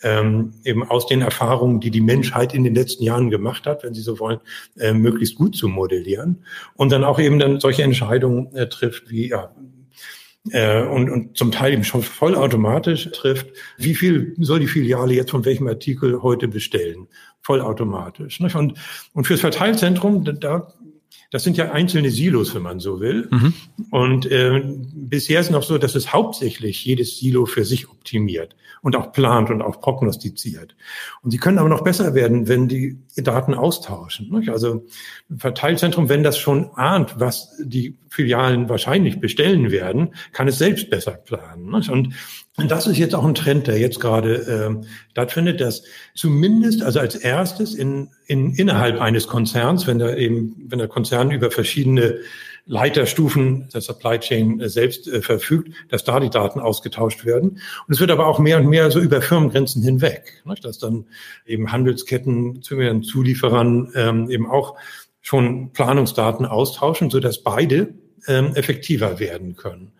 [0.02, 3.92] ähm, eben aus den Erfahrungen, die die Menschheit in den letzten Jahren gemacht hat, wenn
[3.92, 4.38] Sie so wollen,
[4.78, 6.44] äh, möglichst gut zu modellieren
[6.76, 9.52] und dann auch eben dann solche Entscheidungen äh, trifft, wie ja,
[10.50, 15.30] äh, und, und zum Teil eben schon vollautomatisch trifft, wie viel soll die Filiale jetzt
[15.30, 17.08] von welchem Artikel heute bestellen?
[17.42, 18.40] Vollautomatisch.
[18.40, 18.54] Nicht?
[18.54, 18.78] Und,
[19.12, 20.72] und fürs Verteilzentrum, da
[21.30, 23.28] das sind ja einzelne Silos, wenn man so will.
[23.30, 23.54] Mhm.
[23.90, 28.96] Und äh, bisher ist noch so, dass es hauptsächlich jedes Silo für sich optimiert und
[28.96, 30.74] auch plant und auch prognostiziert.
[31.22, 34.30] Und sie können aber noch besser werden, wenn die Daten austauschen.
[34.30, 34.48] Nicht?
[34.48, 34.86] Also
[35.30, 40.90] ein Verteilzentrum, wenn das schon ahnt, was die Filialen wahrscheinlich bestellen werden, kann es selbst
[40.90, 41.70] besser planen.
[41.70, 41.90] Nicht?
[41.90, 42.14] Und
[42.60, 45.82] und das ist jetzt auch ein Trend, der jetzt gerade äh, stattfindet, dass
[46.14, 51.30] zumindest, also als erstes in, in, innerhalb eines Konzerns, wenn der eben, wenn der Konzern
[51.30, 52.18] über verschiedene
[52.66, 57.50] Leiterstufen der Supply Chain äh, selbst äh, verfügt, dass da die Daten ausgetauscht werden.
[57.50, 60.64] Und es wird aber auch mehr und mehr so über Firmengrenzen hinweg, nicht?
[60.64, 61.06] dass dann
[61.46, 64.76] eben Handelsketten zu ihren Zulieferern ähm, eben auch
[65.20, 67.94] schon Planungsdaten austauschen, so dass beide
[68.28, 69.92] ähm, effektiver werden können.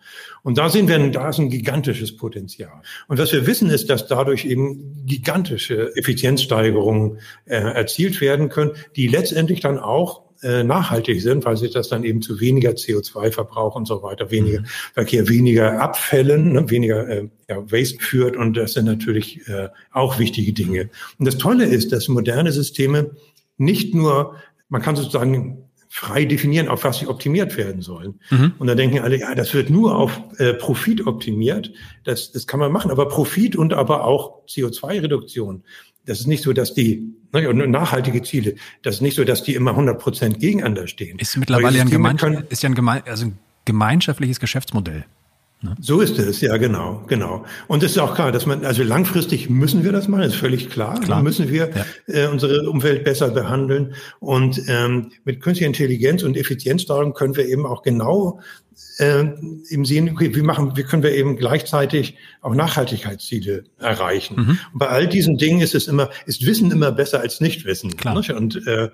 [0.43, 2.81] Und da sehen wir, da ist ein gigantisches Potenzial.
[3.07, 9.07] Und was wir wissen ist, dass dadurch eben gigantische Effizienzsteigerungen äh, erzielt werden können, die
[9.07, 13.87] letztendlich dann auch äh, nachhaltig sind, weil sich das dann eben zu weniger CO2-Verbrauch und
[13.87, 14.65] so weiter, weniger mhm.
[14.93, 18.35] Verkehr, weniger Abfällen, ne, weniger äh, ja, Waste führt.
[18.35, 20.89] Und das sind natürlich äh, auch wichtige Dinge.
[21.19, 23.11] Und das Tolle ist, dass moderne Systeme
[23.57, 24.35] nicht nur,
[24.69, 28.21] man kann sozusagen frei definieren, auf was sie optimiert werden sollen.
[28.29, 28.53] Mhm.
[28.59, 31.73] Und da denken alle, ja, das wird nur auf äh, Profit optimiert.
[32.05, 35.63] Das, das kann man machen, aber Profit und aber auch CO2-Reduktion.
[36.05, 38.55] Das ist nicht so, dass die ne, nachhaltige Ziele.
[38.83, 41.19] Das ist nicht so, dass die immer 100 Prozent gegeneinander stehen.
[41.19, 45.03] Ist mittlerweile ja ein, gemein, ist ja ein gemein, also ein gemeinschaftliches Geschäftsmodell.
[45.61, 45.75] Ne?
[45.79, 47.45] So ist es, ja, genau, genau.
[47.67, 50.69] Und es ist auch klar, dass man, also langfristig müssen wir das machen, ist völlig
[50.69, 50.99] klar.
[50.99, 51.17] klar.
[51.17, 51.69] Dann müssen wir
[52.07, 52.25] ja.
[52.25, 53.93] äh, unsere Umwelt besser behandeln.
[54.19, 58.39] Und ähm, mit künstlicher Intelligenz und Effizienzsteuerung können wir eben auch genau
[59.01, 59.25] äh,
[59.69, 64.35] im Sinn, okay, wie machen, wie können wir eben gleichzeitig auch Nachhaltigkeitsziele erreichen?
[64.35, 64.59] Mhm.
[64.73, 67.95] Und bei all diesen Dingen ist es immer, ist Wissen immer besser als Nichtwissen.
[67.97, 68.15] Klar.
[68.15, 68.31] Nicht?
[68.31, 68.89] Und äh,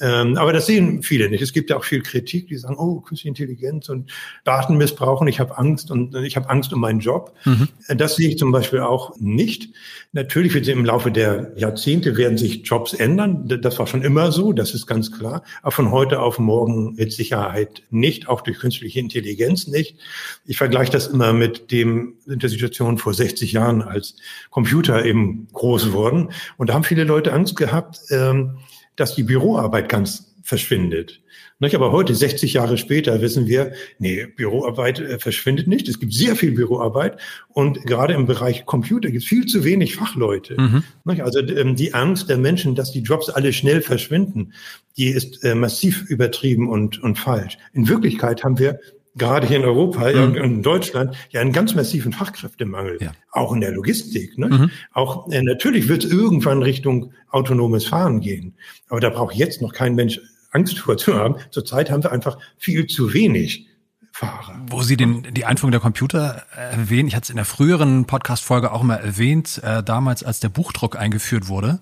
[0.00, 1.42] ähm, aber das sehen viele nicht.
[1.42, 4.10] Es gibt ja auch viel Kritik, die sagen, oh, künstliche Intelligenz und
[4.44, 7.34] Datenmissbrauch und ich habe Angst und ich habe Angst um meinen Job.
[7.44, 7.68] Mhm.
[7.86, 9.68] Äh, das sehe ich zum Beispiel auch nicht.
[10.12, 13.48] Natürlich wird im Laufe der Jahrzehnte werden sich Jobs ändern.
[13.62, 15.42] Das war schon immer so, das ist ganz klar.
[15.62, 19.31] Aber von heute auf morgen mit Sicherheit nicht, auch durch künstliche Intelligenz
[19.68, 19.96] nicht.
[20.44, 24.16] Ich vergleiche das immer mit dem, mit der Situation vor 60 Jahren, als
[24.50, 26.30] Computer eben groß wurden.
[26.56, 28.58] Und da haben viele Leute Angst gehabt, ähm,
[28.96, 31.22] dass die Büroarbeit ganz verschwindet.
[31.62, 31.76] Nicht?
[31.76, 35.88] Aber heute, 60 Jahre später, wissen wir, nee, Büroarbeit äh, verschwindet nicht.
[35.88, 39.94] Es gibt sehr viel Büroarbeit und gerade im Bereich Computer gibt es viel zu wenig
[39.94, 40.60] Fachleute.
[40.60, 40.82] Mhm.
[41.20, 44.54] Also ähm, die Angst der Menschen, dass die Jobs alle schnell verschwinden,
[44.96, 47.58] die ist äh, massiv übertrieben und, und falsch.
[47.72, 48.80] In Wirklichkeit haben wir
[49.14, 50.22] gerade hier in Europa mhm.
[50.22, 53.12] und in Deutschland ja einen ganz massiven Fachkräftemangel, ja.
[53.30, 54.38] auch in der Logistik.
[54.38, 54.48] Ne?
[54.48, 54.70] Mhm.
[54.92, 58.54] Auch äh, natürlich wird es irgendwann Richtung autonomes Fahren gehen,
[58.88, 60.20] aber da braucht jetzt noch kein Mensch
[60.50, 61.36] Angst vor zu haben.
[61.50, 63.68] Zurzeit haben wir einfach viel zu wenig
[64.14, 64.60] Fahrer.
[64.68, 68.70] Wo Sie den, die Einführung der Computer erwähnen, ich hatte es in der früheren Podcast-Folge
[68.70, 71.80] auch mal erwähnt, äh, damals als der Buchdruck eingeführt wurde,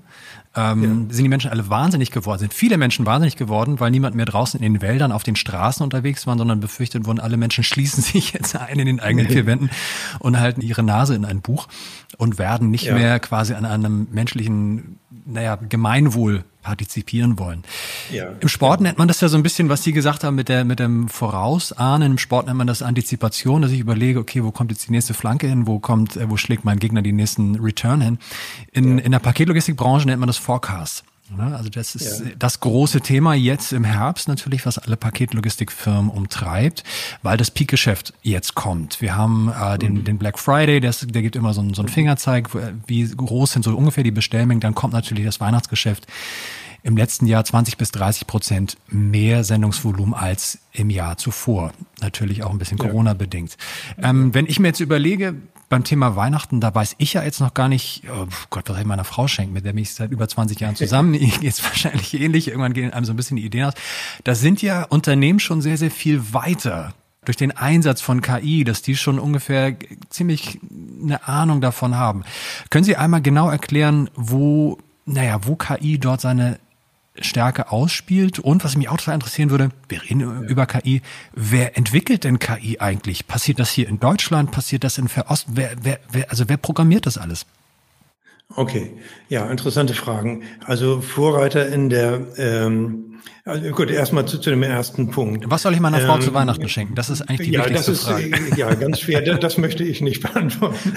[0.56, 1.14] ähm, ja.
[1.14, 4.60] sind die Menschen alle wahnsinnig geworden, sind viele Menschen wahnsinnig geworden, weil niemand mehr draußen
[4.60, 8.32] in den Wäldern auf den Straßen unterwegs war, sondern befürchtet wurden, alle Menschen schließen sich
[8.32, 9.70] jetzt ein in den eigenen vier Wänden
[10.18, 11.68] und halten ihre Nase in ein Buch
[12.18, 12.94] und werden nicht ja.
[12.94, 17.62] mehr quasi an einem menschlichen naja, Gemeinwohl partizipieren wollen.
[18.12, 18.32] Ja.
[18.40, 20.64] Im Sport nennt man das ja so ein bisschen, was Sie gesagt haben mit der
[20.64, 22.12] mit dem Vorausahnen.
[22.12, 25.14] Im Sport nennt man das Antizipation, dass ich überlege, okay, wo kommt jetzt die nächste
[25.14, 28.18] Flanke hin, wo kommt, äh, wo schlägt mein Gegner den nächsten Return hin.
[28.72, 29.04] In, ja.
[29.04, 31.04] in der Paketlogistikbranche nennt man das Forecast.
[31.38, 32.26] Also das ist ja.
[32.38, 36.84] das große Thema jetzt im Herbst natürlich, was alle Paketlogistikfirmen umtreibt,
[37.22, 39.00] weil das Peakgeschäft jetzt kommt.
[39.00, 40.04] Wir haben äh, den, mhm.
[40.04, 42.50] den Black Friday, der, der gibt immer so einen, so einen Fingerzeig,
[42.86, 44.60] wie groß sind so ungefähr die Bestellmengen.
[44.60, 46.06] Dann kommt natürlich das Weihnachtsgeschäft
[46.82, 51.72] im letzten Jahr 20 bis 30 Prozent mehr Sendungsvolumen als im Jahr zuvor.
[52.00, 52.78] Natürlich auch ein bisschen.
[52.78, 53.56] Corona-bedingt.
[54.02, 55.34] Ähm, wenn ich mir jetzt überlege,
[55.70, 58.84] beim Thema Weihnachten, da weiß ich ja jetzt noch gar nicht, oh Gott, was ich
[58.84, 61.14] meiner Frau schenkt, mit der bin ich seit über 20 Jahren zusammen.
[61.14, 62.48] Jetzt wahrscheinlich ähnlich.
[62.48, 63.74] Irgendwann gehen einem so ein bisschen die Ideen aus.
[64.24, 66.92] Da sind ja Unternehmen schon sehr, sehr viel weiter
[67.24, 69.76] durch den Einsatz von KI, dass die schon ungefähr
[70.08, 70.58] ziemlich
[71.02, 72.24] eine Ahnung davon haben.
[72.70, 76.58] Können Sie einmal genau erklären, wo, naja, wo KI dort seine
[77.18, 78.38] Stärke ausspielt.
[78.38, 80.48] Und was mich auch total interessieren würde, wir reden ja.
[80.48, 83.26] über KI, wer entwickelt denn KI eigentlich?
[83.26, 84.50] Passiert das hier in Deutschland?
[84.50, 85.46] Passiert das in Fernost?
[85.48, 87.46] Wer, wer, wer, also wer programmiert das alles?
[88.56, 88.92] Okay,
[89.28, 90.42] ja, interessante Fragen.
[90.64, 93.10] Also Vorreiter in der ähm,
[93.44, 95.44] also gut, erstmal zu, zu dem ersten Punkt.
[95.48, 96.94] Was soll ich meiner Frau ähm, zu Weihnachten schenken?
[96.94, 98.24] Das ist eigentlich die ja, wichtigste das ist, Frage.
[98.24, 99.22] Äh, ja, ganz schwer.
[99.22, 100.94] Das, das möchte ich nicht beantworten.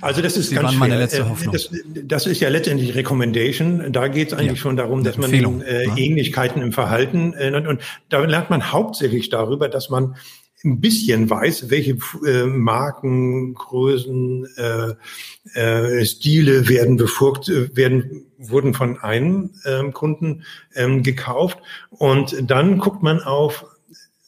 [0.00, 0.80] Also das ist Sie ganz waren schwer.
[0.80, 1.52] meine letzte äh, Hoffnung.
[1.52, 1.70] Das,
[2.04, 3.92] das ist ja letztendlich Recommendation.
[3.92, 4.56] Da geht es eigentlich ja.
[4.56, 5.96] schon darum, dass man äh, ja.
[5.96, 10.16] Ähnlichkeiten im Verhalten äh, und, und da lernt man hauptsächlich darüber, dass man
[10.64, 11.96] ein bisschen weiß, welche
[12.26, 20.44] äh, Marken, Größen, äh, äh, Stile werden befugt, äh, werden, wurden von einem ähm, Kunden
[20.74, 21.58] ähm, gekauft.
[21.90, 23.64] Und dann guckt man auf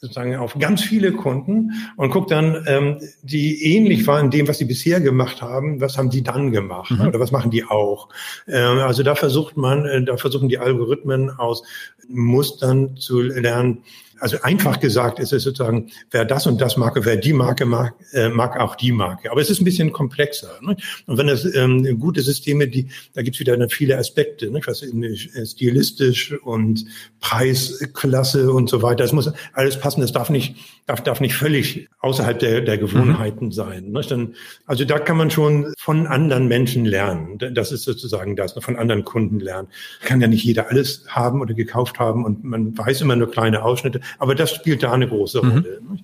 [0.03, 4.65] sozusagen auf ganz viele Kunden und guckt dann, ähm, die ähnlich waren dem, was sie
[4.65, 7.07] bisher gemacht haben, was haben die dann gemacht mhm.
[7.07, 8.09] oder was machen die auch.
[8.49, 11.63] Ähm, also da versucht man, äh, da versuchen die Algorithmen aus
[12.09, 13.85] Mustern zu lernen,
[14.23, 17.95] also einfach gesagt ist es sozusagen, wer das und das mag, wer die Marke mag,
[18.13, 19.33] äh, mag auch die Marke.
[19.33, 20.61] Aber es ist ein bisschen komplexer.
[20.61, 20.77] Ne?
[21.07, 24.61] Und wenn es ähm, gute Systeme, die, da gibt es wieder viele Aspekte, ne?
[24.65, 26.85] was äh, stilistisch und
[27.21, 29.03] Preisklasse und so weiter.
[29.03, 30.03] Es muss alles passen.
[30.03, 30.55] Es darf nicht,
[30.87, 33.53] darf, darf nicht völlig außerhalb der, der Gewohnheiten mhm.
[33.53, 33.91] sein.
[33.91, 34.03] Ne?
[34.09, 34.35] Dann,
[34.67, 37.39] also da kann man schon von anderen Menschen lernen.
[37.55, 39.67] Das ist sozusagen das, von anderen Kunden lernen.
[40.05, 43.65] Kann ja nicht jeder alles haben oder gekauft haben und man weiß immer nur kleine
[43.65, 44.01] Ausschnitte.
[44.19, 45.51] Aber das spielt da eine große mhm.
[45.51, 45.81] Rolle.
[45.81, 45.99] Mhm.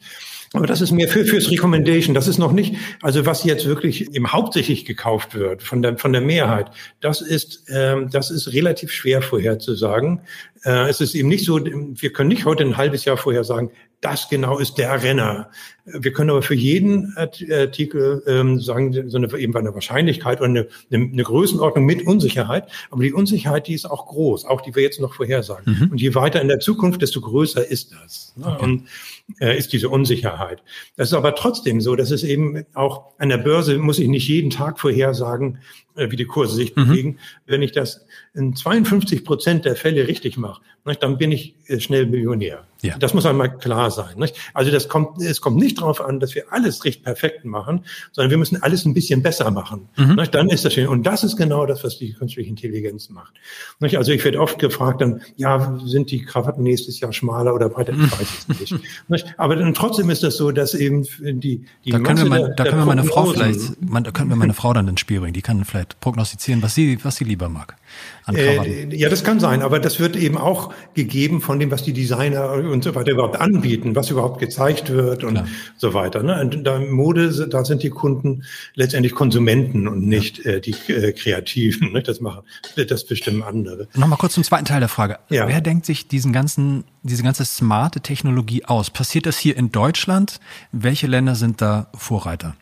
[0.54, 2.14] Aber das ist mehr für, fürs Recommendation.
[2.14, 6.12] Das ist noch nicht, also was jetzt wirklich im hauptsächlich gekauft wird von der, von
[6.12, 10.20] der Mehrheit, das ist, ähm, das ist relativ schwer vorherzusagen.
[10.64, 13.70] Äh, es ist eben nicht so, wir können nicht heute ein halbes Jahr vorher sagen,
[14.00, 15.50] das genau ist der Renner.
[15.84, 20.68] Wir können aber für jeden Artikel ähm, sagen, so eine, eben eine Wahrscheinlichkeit oder eine,
[20.92, 22.68] eine, Größenordnung mit Unsicherheit.
[22.90, 25.78] Aber die Unsicherheit, die ist auch groß, auch die wir jetzt noch vorhersagen.
[25.80, 25.90] Mhm.
[25.92, 28.34] Und je weiter in der Zukunft, desto größer ist das.
[28.36, 28.46] Ne?
[28.46, 28.64] Okay.
[28.64, 28.88] Und
[29.40, 30.62] äh, ist diese Unsicherheit.
[30.96, 34.28] Das ist aber trotzdem so, dass es eben auch an der Börse muss ich nicht
[34.28, 35.58] jeden Tag vorhersagen,
[35.98, 36.86] wie die Kurse sich mhm.
[36.86, 37.18] bewegen.
[37.46, 40.62] Wenn ich das in 52 Prozent der Fälle richtig mache,
[41.00, 42.64] dann bin ich äh, schnell Millionär.
[42.82, 42.96] Ja.
[42.96, 44.24] Das muss einmal klar sein.
[44.54, 48.30] Also das kommt, es kommt nicht darauf an, dass wir alles recht perfekt machen, sondern
[48.30, 49.88] wir müssen alles ein bisschen besser machen.
[49.96, 50.22] Mhm.
[50.30, 50.86] Dann ist das schön.
[50.86, 53.34] Und das ist genau das, was die künstliche Intelligenz macht.
[53.80, 57.94] Also ich werde oft gefragt dann, ja, sind die Krawatten nächstes Jahr schmaler oder breiter?
[57.94, 58.70] Ich weiß es
[59.08, 59.34] nicht.
[59.38, 62.64] Aber dann trotzdem ist das so, dass eben die, die da können wir, mal, da
[62.64, 65.32] können wir meine Frau vielleicht, da können wir meine Frau dann ins Spiel bringen.
[65.32, 67.76] Die kann vielleicht prognostizieren, was sie, was sie lieber mag.
[68.32, 71.92] Äh, ja, das kann sein, aber das wird eben auch gegeben von dem, was die
[71.92, 75.48] Designer und so weiter überhaupt anbieten, was überhaupt gezeigt wird und Klar.
[75.78, 76.22] so weiter.
[76.22, 76.40] Ne?
[76.40, 80.52] Und da Mode, da sind die Kunden letztendlich Konsumenten und nicht ja.
[80.52, 81.92] äh, die äh, Kreativen.
[81.92, 82.02] Ne?
[82.02, 82.42] Das machen,
[82.76, 83.88] das bestimmen andere.
[83.94, 85.18] Nochmal kurz zum zweiten Teil der Frage.
[85.30, 85.48] Ja.
[85.48, 88.90] Wer denkt sich diesen ganzen, diese ganze smarte Technologie aus?
[88.90, 90.40] Passiert das hier in Deutschland?
[90.72, 92.54] Welche Länder sind da Vorreiter?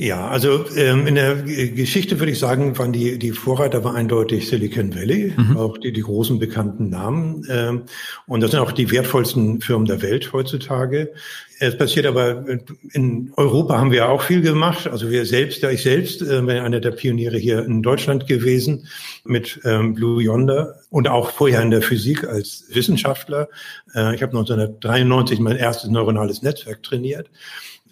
[0.00, 4.46] Ja, also ähm, in der Geschichte würde ich sagen, waren die, die Vorreiter war eindeutig
[4.46, 5.56] Silicon Valley, mhm.
[5.56, 7.44] auch die, die großen bekannten Namen.
[7.50, 7.82] Ähm,
[8.28, 11.12] und das sind auch die wertvollsten Firmen der Welt heutzutage.
[11.58, 12.44] Es passiert aber,
[12.92, 14.86] in Europa haben wir auch viel gemacht.
[14.86, 18.86] Also wir selbst, ja ich selbst, äh, bin einer der Pioniere hier in Deutschland gewesen
[19.24, 23.48] mit ähm, Blue Yonder und auch vorher in der Physik als Wissenschaftler.
[23.96, 27.28] Äh, ich habe 1993 mein erstes neuronales Netzwerk trainiert.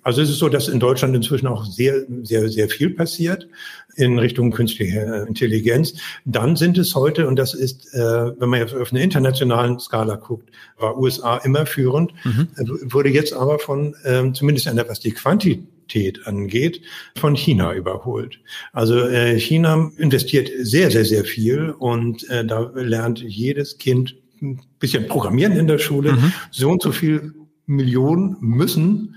[0.06, 3.48] Also es ist so, dass in Deutschland inzwischen auch sehr, sehr, sehr viel passiert
[3.96, 5.94] in Richtung künstliche Intelligenz.
[6.24, 7.98] Dann sind es heute, und das ist, äh,
[8.38, 12.46] wenn man jetzt auf einer internationalen Skala guckt, war USA immer führend, mhm.
[12.56, 16.82] Äh, wurde jetzt aber von, äh, zumindest an der, was die Quantität angeht,
[17.18, 18.38] von China überholt.
[18.72, 24.60] Also äh, China investiert sehr, sehr, sehr viel und äh, da lernt jedes Kind ein
[24.78, 26.12] bisschen Programmieren in der Schule.
[26.12, 26.32] Mhm.
[26.52, 27.34] So und so viel
[27.66, 29.15] Millionen müssen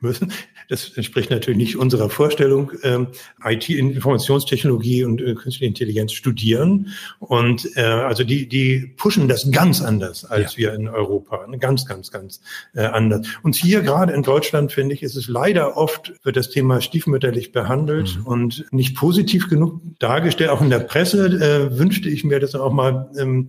[0.00, 0.32] müssen.
[0.68, 2.72] Das entspricht natürlich nicht unserer Vorstellung.
[2.82, 3.08] Ähm,
[3.42, 6.88] IT, Informationstechnologie und äh, künstliche Intelligenz studieren.
[7.18, 10.58] Und äh, also die, die pushen das ganz anders als ja.
[10.58, 11.46] wir in Europa.
[11.58, 12.40] Ganz, ganz, ganz
[12.74, 13.26] äh, anders.
[13.42, 17.52] Und hier gerade in Deutschland, finde ich, ist es leider oft, wird das Thema stiefmütterlich
[17.52, 18.26] behandelt mhm.
[18.26, 20.50] und nicht positiv genug dargestellt.
[20.50, 23.48] Auch in der Presse äh, wünschte ich mir, dass auch mal ähm,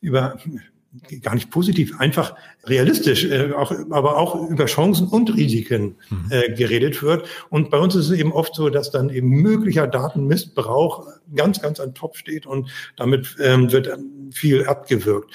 [0.00, 0.38] über
[1.22, 6.26] gar nicht positiv, einfach realistisch, äh, auch, aber auch über Chancen und Risiken mhm.
[6.30, 7.28] äh, geredet wird.
[7.48, 11.78] Und bei uns ist es eben oft so, dass dann eben möglicher Datenmissbrauch ganz, ganz
[11.78, 13.88] an Top steht und damit ähm, wird
[14.32, 15.32] viel abgewirkt.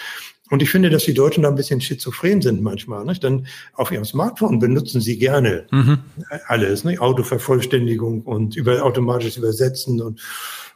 [0.51, 3.03] Und ich finde, dass die Deutschen da ein bisschen schizophren sind manchmal.
[3.03, 3.23] Nicht?
[3.23, 5.99] Denn auf ihrem Smartphone benutzen sie gerne mhm.
[6.47, 6.99] alles, nicht?
[6.99, 10.21] Autovervollständigung und über automatisches Übersetzen und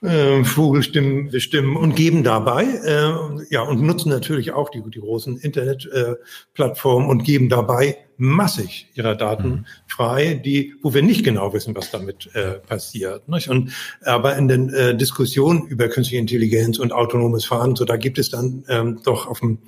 [0.01, 5.37] äh, Vogelstimmen bestimmen und geben dabei, äh, ja, und nutzen natürlich auch die, die großen
[5.37, 9.65] Internetplattformen äh, und geben dabei massig ihrer Daten mhm.
[9.87, 13.27] frei, die, wo wir nicht genau wissen, was damit äh, passiert.
[13.29, 13.49] Nicht?
[13.49, 13.71] Und
[14.03, 18.29] aber in den äh, Diskussionen über künstliche Intelligenz und autonomes Fahren, so da gibt es
[18.29, 19.59] dann ähm, doch auf dem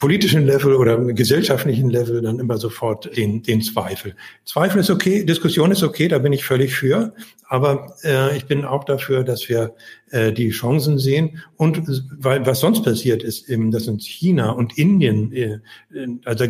[0.00, 4.16] politischen Level oder gesellschaftlichen Level dann immer sofort den, den Zweifel.
[4.44, 7.14] Zweifel ist okay, Diskussion ist okay, da bin ich völlig für.
[7.48, 9.74] Aber äh, ich bin auch dafür, dass wir
[10.10, 11.38] äh, die Chancen sehen.
[11.56, 11.82] Und
[12.18, 15.58] weil was sonst passiert ist, eben, das sind China und Indien, äh,
[16.24, 16.46] also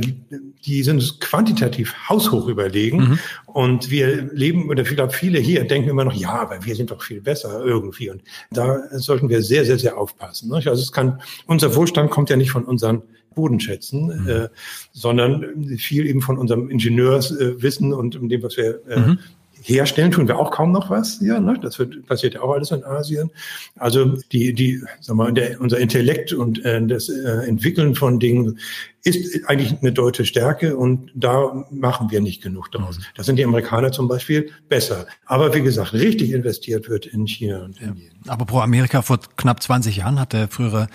[0.65, 2.99] die sind quantitativ haushoch überlegen.
[2.99, 3.19] Mhm.
[3.47, 6.91] Und wir leben, oder ich glaube, viele hier denken immer noch, ja, aber wir sind
[6.91, 8.11] doch viel besser irgendwie.
[8.11, 10.53] Und da sollten wir sehr, sehr, sehr aufpassen.
[10.53, 13.03] Also es kann, unser Wohlstand kommt ja nicht von unseren
[13.35, 14.29] Bodenschätzen, mhm.
[14.29, 14.49] äh,
[14.93, 19.19] sondern viel eben von unserem Ingenieurswissen äh, und dem, was wir äh, mhm
[19.63, 21.41] herstellen tun wir auch kaum noch was hier.
[21.41, 21.59] Ne?
[21.61, 23.31] Das wird, passiert ja auch alles in Asien.
[23.77, 28.59] Also die, die, sag mal, der, unser Intellekt und äh, das äh, Entwickeln von Dingen
[29.03, 32.99] ist eigentlich eine deutsche Stärke und da machen wir nicht genug draus.
[32.99, 33.03] Mhm.
[33.17, 35.07] Da sind die Amerikaner zum Beispiel besser.
[35.25, 38.13] Aber wie gesagt, richtig investiert wird in China und Indien.
[38.27, 40.89] Aber pro Amerika vor knapp 20 Jahren hat der frühere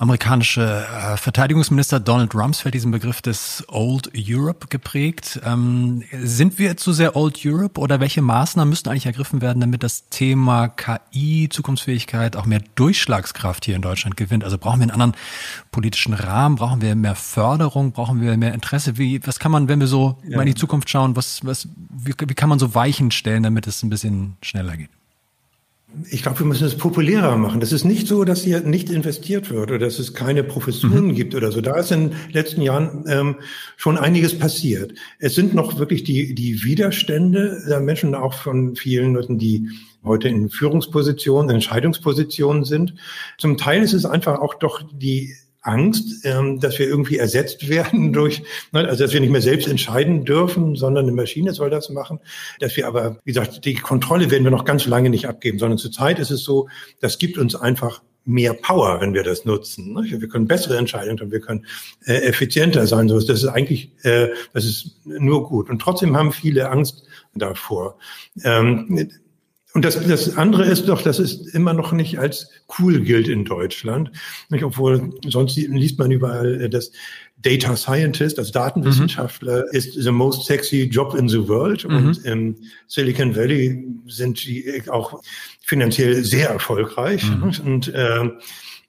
[0.00, 5.38] amerikanische äh, Verteidigungsminister Donald Rumsfeld diesen Begriff des Old Europe geprägt.
[5.44, 9.82] Ähm, sind wir zu sehr Old Europe oder welche Maßnahmen müssten eigentlich ergriffen werden, damit
[9.82, 14.42] das Thema KI, Zukunftsfähigkeit auch mehr Durchschlagskraft hier in Deutschland gewinnt?
[14.42, 15.12] Also brauchen wir einen anderen
[15.70, 16.56] politischen Rahmen?
[16.56, 17.92] Brauchen wir mehr Förderung?
[17.92, 18.96] Brauchen wir mehr Interesse?
[18.96, 20.36] Wie, was kann man, wenn wir so ja.
[20.36, 23.66] mal in die Zukunft schauen, was, was, wie, wie kann man so Weichen stellen, damit
[23.66, 24.90] es ein bisschen schneller geht?
[26.08, 27.60] Ich glaube, wir müssen es populärer machen.
[27.60, 31.14] Das ist nicht so, dass hier nicht investiert wird oder dass es keine Professuren mhm.
[31.14, 31.60] gibt oder so.
[31.60, 33.36] Da ist in den letzten Jahren ähm,
[33.76, 34.94] schon einiges passiert.
[35.18, 39.68] Es sind noch wirklich die, die Widerstände der Menschen, auch von vielen Leuten, die
[40.04, 42.94] heute in Führungspositionen, Entscheidungspositionen sind.
[43.36, 48.12] Zum Teil ist es einfach auch doch die Angst, ähm, dass wir irgendwie ersetzt werden
[48.12, 48.42] durch,
[48.72, 52.20] ne, also dass wir nicht mehr selbst entscheiden dürfen, sondern eine Maschine soll das machen.
[52.60, 55.78] Dass wir aber, wie gesagt, die Kontrolle werden wir noch ganz lange nicht abgeben, sondern
[55.78, 56.68] zurzeit ist es so,
[57.00, 59.94] das gibt uns einfach mehr Power, wenn wir das nutzen.
[59.94, 60.04] Ne?
[60.20, 61.66] Wir können bessere Entscheidungen treffen, wir können
[62.04, 63.08] äh, effizienter sein.
[63.08, 65.70] Das ist eigentlich, äh, das ist nur gut.
[65.70, 67.04] Und trotzdem haben viele Angst
[67.34, 67.98] davor.
[68.44, 69.10] Ähm,
[69.72, 72.48] und das, das andere ist doch, dass es immer noch nicht als
[72.78, 74.10] cool gilt in Deutschland.
[74.48, 74.64] Nicht?
[74.64, 76.90] Obwohl sonst liest man überall, äh, dass
[77.38, 79.76] Data Scientist, also Datenwissenschaftler, mhm.
[79.76, 81.88] ist the most sexy job in the world.
[81.88, 81.96] Mhm.
[81.96, 82.56] Und im
[82.88, 85.22] Silicon Valley sind die auch
[85.60, 87.24] finanziell sehr erfolgreich.
[87.24, 87.52] Mhm.
[87.64, 88.28] Und äh,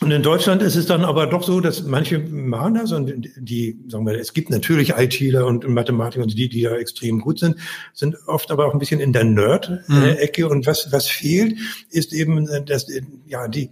[0.02, 3.78] und in Deutschland ist es dann aber doch so, dass manche machen das und die,
[3.88, 7.58] sagen wir, es gibt natürlich ITler und Mathematiker und die, die da extrem gut sind,
[7.94, 10.46] sind oft aber auch ein bisschen in der Nerd-Ecke.
[10.46, 10.52] Mhm.
[10.52, 11.56] Und was, was fehlt,
[11.92, 12.88] ist eben, dass,
[13.28, 13.70] ja, die,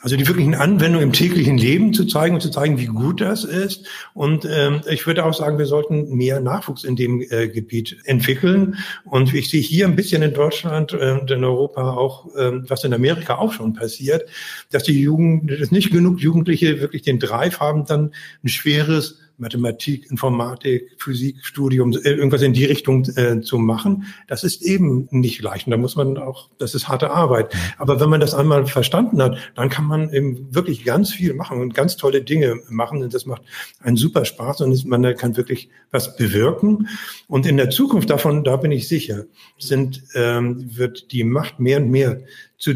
[0.00, 3.42] also die wirklichen Anwendungen im täglichen Leben zu zeigen und zu zeigen, wie gut das
[3.42, 3.86] ist.
[4.14, 8.76] Und ähm, ich würde auch sagen, wir sollten mehr Nachwuchs in dem äh, Gebiet entwickeln.
[9.04, 12.94] Und ich sehe hier ein bisschen in Deutschland äh, in Europa auch, äh, was in
[12.94, 14.28] Amerika auch schon passiert,
[14.70, 18.12] dass die Jugend, dass nicht genug Jugendliche wirklich den Drive haben, dann
[18.44, 24.62] ein schweres Mathematik, Informatik, Physikstudium, äh, irgendwas in die Richtung äh, zu machen, das ist
[24.62, 25.66] eben nicht leicht.
[25.66, 27.54] Und da muss man auch, das ist harte Arbeit.
[27.78, 31.60] Aber wenn man das einmal verstanden hat, dann kann man eben wirklich ganz viel machen
[31.60, 33.02] und ganz tolle Dinge machen.
[33.02, 33.42] Und das macht
[33.80, 36.88] einen super Spaß und man kann wirklich was bewirken.
[37.28, 39.24] Und in der Zukunft davon, da bin ich sicher,
[39.58, 42.20] sind, ähm, wird die Macht mehr und mehr
[42.58, 42.74] zu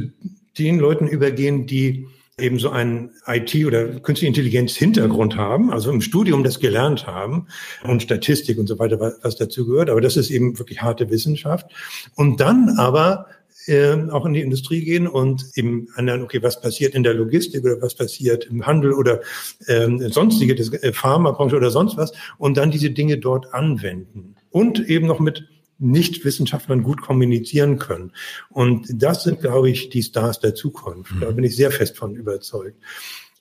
[0.58, 2.06] den Leuten übergehen, die
[2.38, 7.46] eben so einen IT- oder künstliche Intelligenz-Hintergrund haben, also im Studium das gelernt haben
[7.84, 9.90] und Statistik und so weiter, was dazu gehört.
[9.90, 11.70] Aber das ist eben wirklich harte Wissenschaft.
[12.14, 13.26] Und dann aber
[13.66, 17.64] äh, auch in die Industrie gehen und eben anderen, okay, was passiert in der Logistik
[17.64, 19.20] oder was passiert im Handel oder
[19.68, 24.36] ähm, sonstige, das, äh, Pharmabranche oder sonst was und dann diese Dinge dort anwenden.
[24.50, 25.48] Und eben noch mit
[25.82, 28.12] nicht-Wissenschaftlern gut kommunizieren können.
[28.48, 31.12] Und das sind, glaube ich, die Stars der Zukunft.
[31.20, 31.36] Da mhm.
[31.36, 32.76] bin ich sehr fest von überzeugt.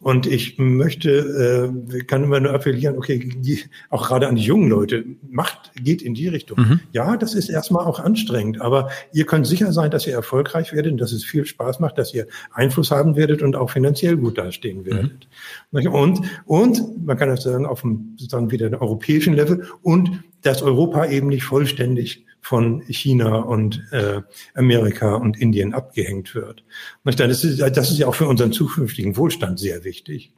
[0.01, 3.59] Und ich möchte, äh, kann immer nur appellieren, okay, die,
[3.91, 6.59] auch gerade an die jungen Leute, Macht geht in die Richtung.
[6.59, 6.79] Mhm.
[6.91, 10.99] Ja, das ist erstmal auch anstrengend, aber ihr könnt sicher sein, dass ihr erfolgreich werdet,
[10.99, 14.79] dass es viel Spaß macht, dass ihr Einfluss haben werdet und auch finanziell gut dastehen
[14.79, 14.85] mhm.
[14.85, 15.27] werdet.
[15.71, 15.87] Mhm.
[15.87, 21.05] Und, und man kann das sagen, auf dem sozusagen wieder europäischen Level und dass Europa
[21.05, 24.21] eben nicht vollständig von China und äh,
[24.55, 26.63] Amerika und Indien abgehängt wird.
[27.03, 30.33] Das ist, das ist ja auch für unseren zukünftigen Wohlstand sehr wichtig.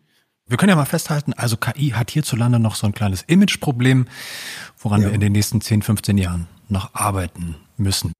[0.45, 4.07] Wir können ja mal festhalten, also KI hat hierzulande noch so ein kleines Imageproblem,
[4.77, 5.07] woran ja.
[5.07, 8.11] wir in den nächsten 10, 15 Jahren noch arbeiten müssen.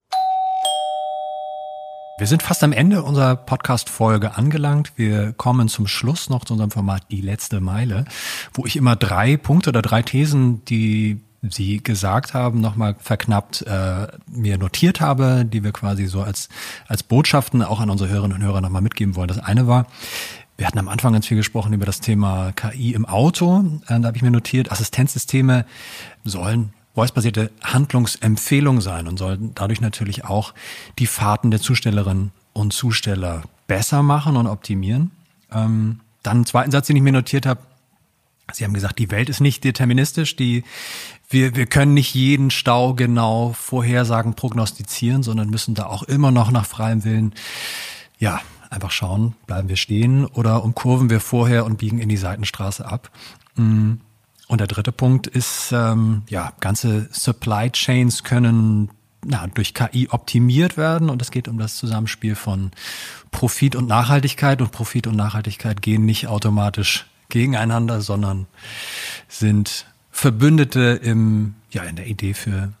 [2.16, 4.92] Wir sind fast am Ende unserer Podcast-Folge angelangt.
[4.96, 8.04] Wir kommen zum Schluss noch zu unserem Format Die letzte Meile,
[8.52, 11.20] wo ich immer drei Punkte oder drei Thesen, die
[11.50, 16.48] Sie gesagt haben, nochmal verknappt äh, mir notiert habe, die wir quasi so als,
[16.86, 19.28] als Botschaften auch an unsere Hörerinnen und Hörer nochmal mitgeben wollen.
[19.28, 19.86] Das eine war,
[20.56, 23.64] wir hatten am Anfang ganz viel gesprochen über das Thema KI im Auto.
[23.88, 25.66] Äh, da habe ich mir notiert, Assistenzsysteme
[26.24, 30.54] sollen voice-basierte Handlungsempfehlung sein und sollen dadurch natürlich auch
[30.98, 35.10] die Fahrten der Zustellerinnen und Zusteller besser machen und optimieren.
[35.52, 37.60] Ähm, dann einen zweiten Satz, den ich mir notiert habe,
[38.52, 40.64] Sie haben gesagt, die Welt ist nicht deterministisch, die,
[41.28, 46.50] wir, wir können nicht jeden Stau genau vorhersagen, prognostizieren, sondern müssen da auch immer noch
[46.50, 47.34] nach freiem Willen,
[48.18, 48.40] ja,
[48.70, 53.10] einfach schauen, bleiben wir stehen oder umkurven wir vorher und biegen in die Seitenstraße ab.
[53.56, 53.94] Mm.
[54.46, 58.90] Und der dritte Punkt ist, ähm, ja, ganze Supply Chains können
[59.26, 62.70] ja, durch KI optimiert werden und es geht um das Zusammenspiel von
[63.30, 68.46] Profit und Nachhaltigkeit und Profit und Nachhaltigkeit gehen nicht automatisch gegeneinander, sondern
[69.28, 72.72] sind Verbündete im, ja, in der Idee für,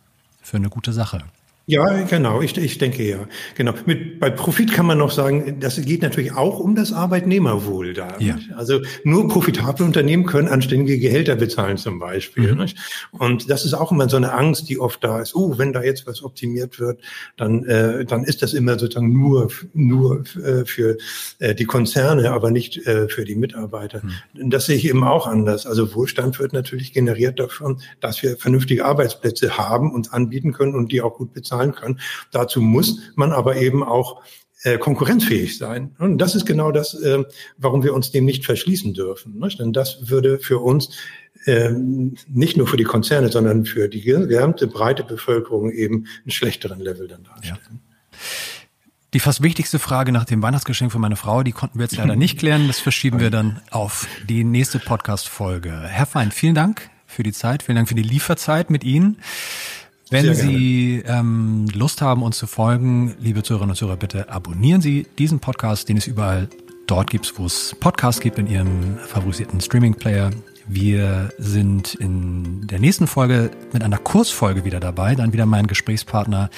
[0.42, 1.24] für eine gute Sache.
[1.66, 3.26] Ja, genau, ich, ich denke ja.
[3.54, 3.72] Genau.
[3.86, 8.18] Mit, bei Profit kann man noch sagen, das geht natürlich auch um das Arbeitnehmerwohl da.
[8.18, 8.38] Ja.
[8.54, 12.54] Also nur profitable Unternehmen können anständige Gehälter bezahlen zum Beispiel.
[12.54, 12.66] Mhm.
[13.12, 15.34] Und das ist auch immer so eine Angst, die oft da ist.
[15.34, 17.00] Oh, wenn da jetzt was optimiert wird,
[17.38, 20.98] dann, äh, dann ist das immer sozusagen nur, nur äh, für
[21.38, 24.02] äh, die Konzerne, aber nicht äh, für die Mitarbeiter.
[24.34, 24.50] Mhm.
[24.50, 25.64] Das sehe ich eben auch anders.
[25.64, 30.92] Also Wohlstand wird natürlich generiert davon, dass wir vernünftige Arbeitsplätze haben und anbieten können und
[30.92, 32.00] die auch gut bezahlen bezahlen können.
[32.30, 34.22] Dazu muss man aber eben auch
[34.62, 35.94] äh, konkurrenzfähig sein.
[35.98, 37.24] Und das ist genau das, äh,
[37.58, 39.38] warum wir uns dem nicht verschließen dürfen.
[39.38, 39.60] Nicht?
[39.60, 40.90] Denn das würde für uns
[41.44, 46.80] äh, nicht nur für die Konzerne, sondern für die gesamte breite Bevölkerung eben einen schlechteren
[46.80, 47.58] Level dann darstellen.
[47.70, 48.18] Ja.
[49.12, 52.16] Die fast wichtigste Frage nach dem Weihnachtsgeschenk von meiner Frau, die konnten wir jetzt leider
[52.24, 52.66] nicht klären.
[52.66, 55.82] Das verschieben wir dann auf die nächste Podcast-Folge.
[55.86, 59.18] Herr Fein, vielen Dank für die Zeit, vielen Dank für die Lieferzeit mit Ihnen.
[60.10, 65.06] Wenn Sie ähm, Lust haben, uns zu folgen, liebe Zuhörerinnen und Zuhörer, bitte abonnieren Sie
[65.18, 66.48] diesen Podcast, den es überall
[66.86, 70.30] dort gibt, wo es Podcasts gibt, in Ihrem favorisierten Streaming-Player.
[70.66, 75.14] Wir sind in der nächsten Folge mit einer Kursfolge wieder dabei.
[75.14, 76.50] Dann wieder mein Gesprächspartner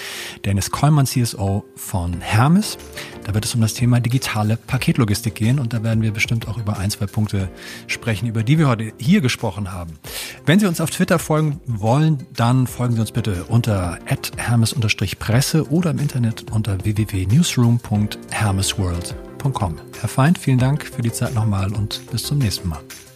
[0.45, 2.79] Dennis Kollmann, CSO von Hermes.
[3.25, 6.59] Da wird es um das Thema digitale Paketlogistik gehen und da werden wir bestimmt auch
[6.59, 7.49] über ein, zwei Punkte
[7.89, 9.99] sprechen, über die wir heute hier gesprochen haben.
[10.45, 13.99] Wenn Sie uns auf Twitter folgen wollen, dann folgen Sie uns bitte unter
[14.37, 19.81] hermes-presse oder im Internet unter www.newsroom.hermesworld.com.
[20.01, 22.79] Herr Feind, vielen Dank für die Zeit nochmal und bis zum nächsten Mal.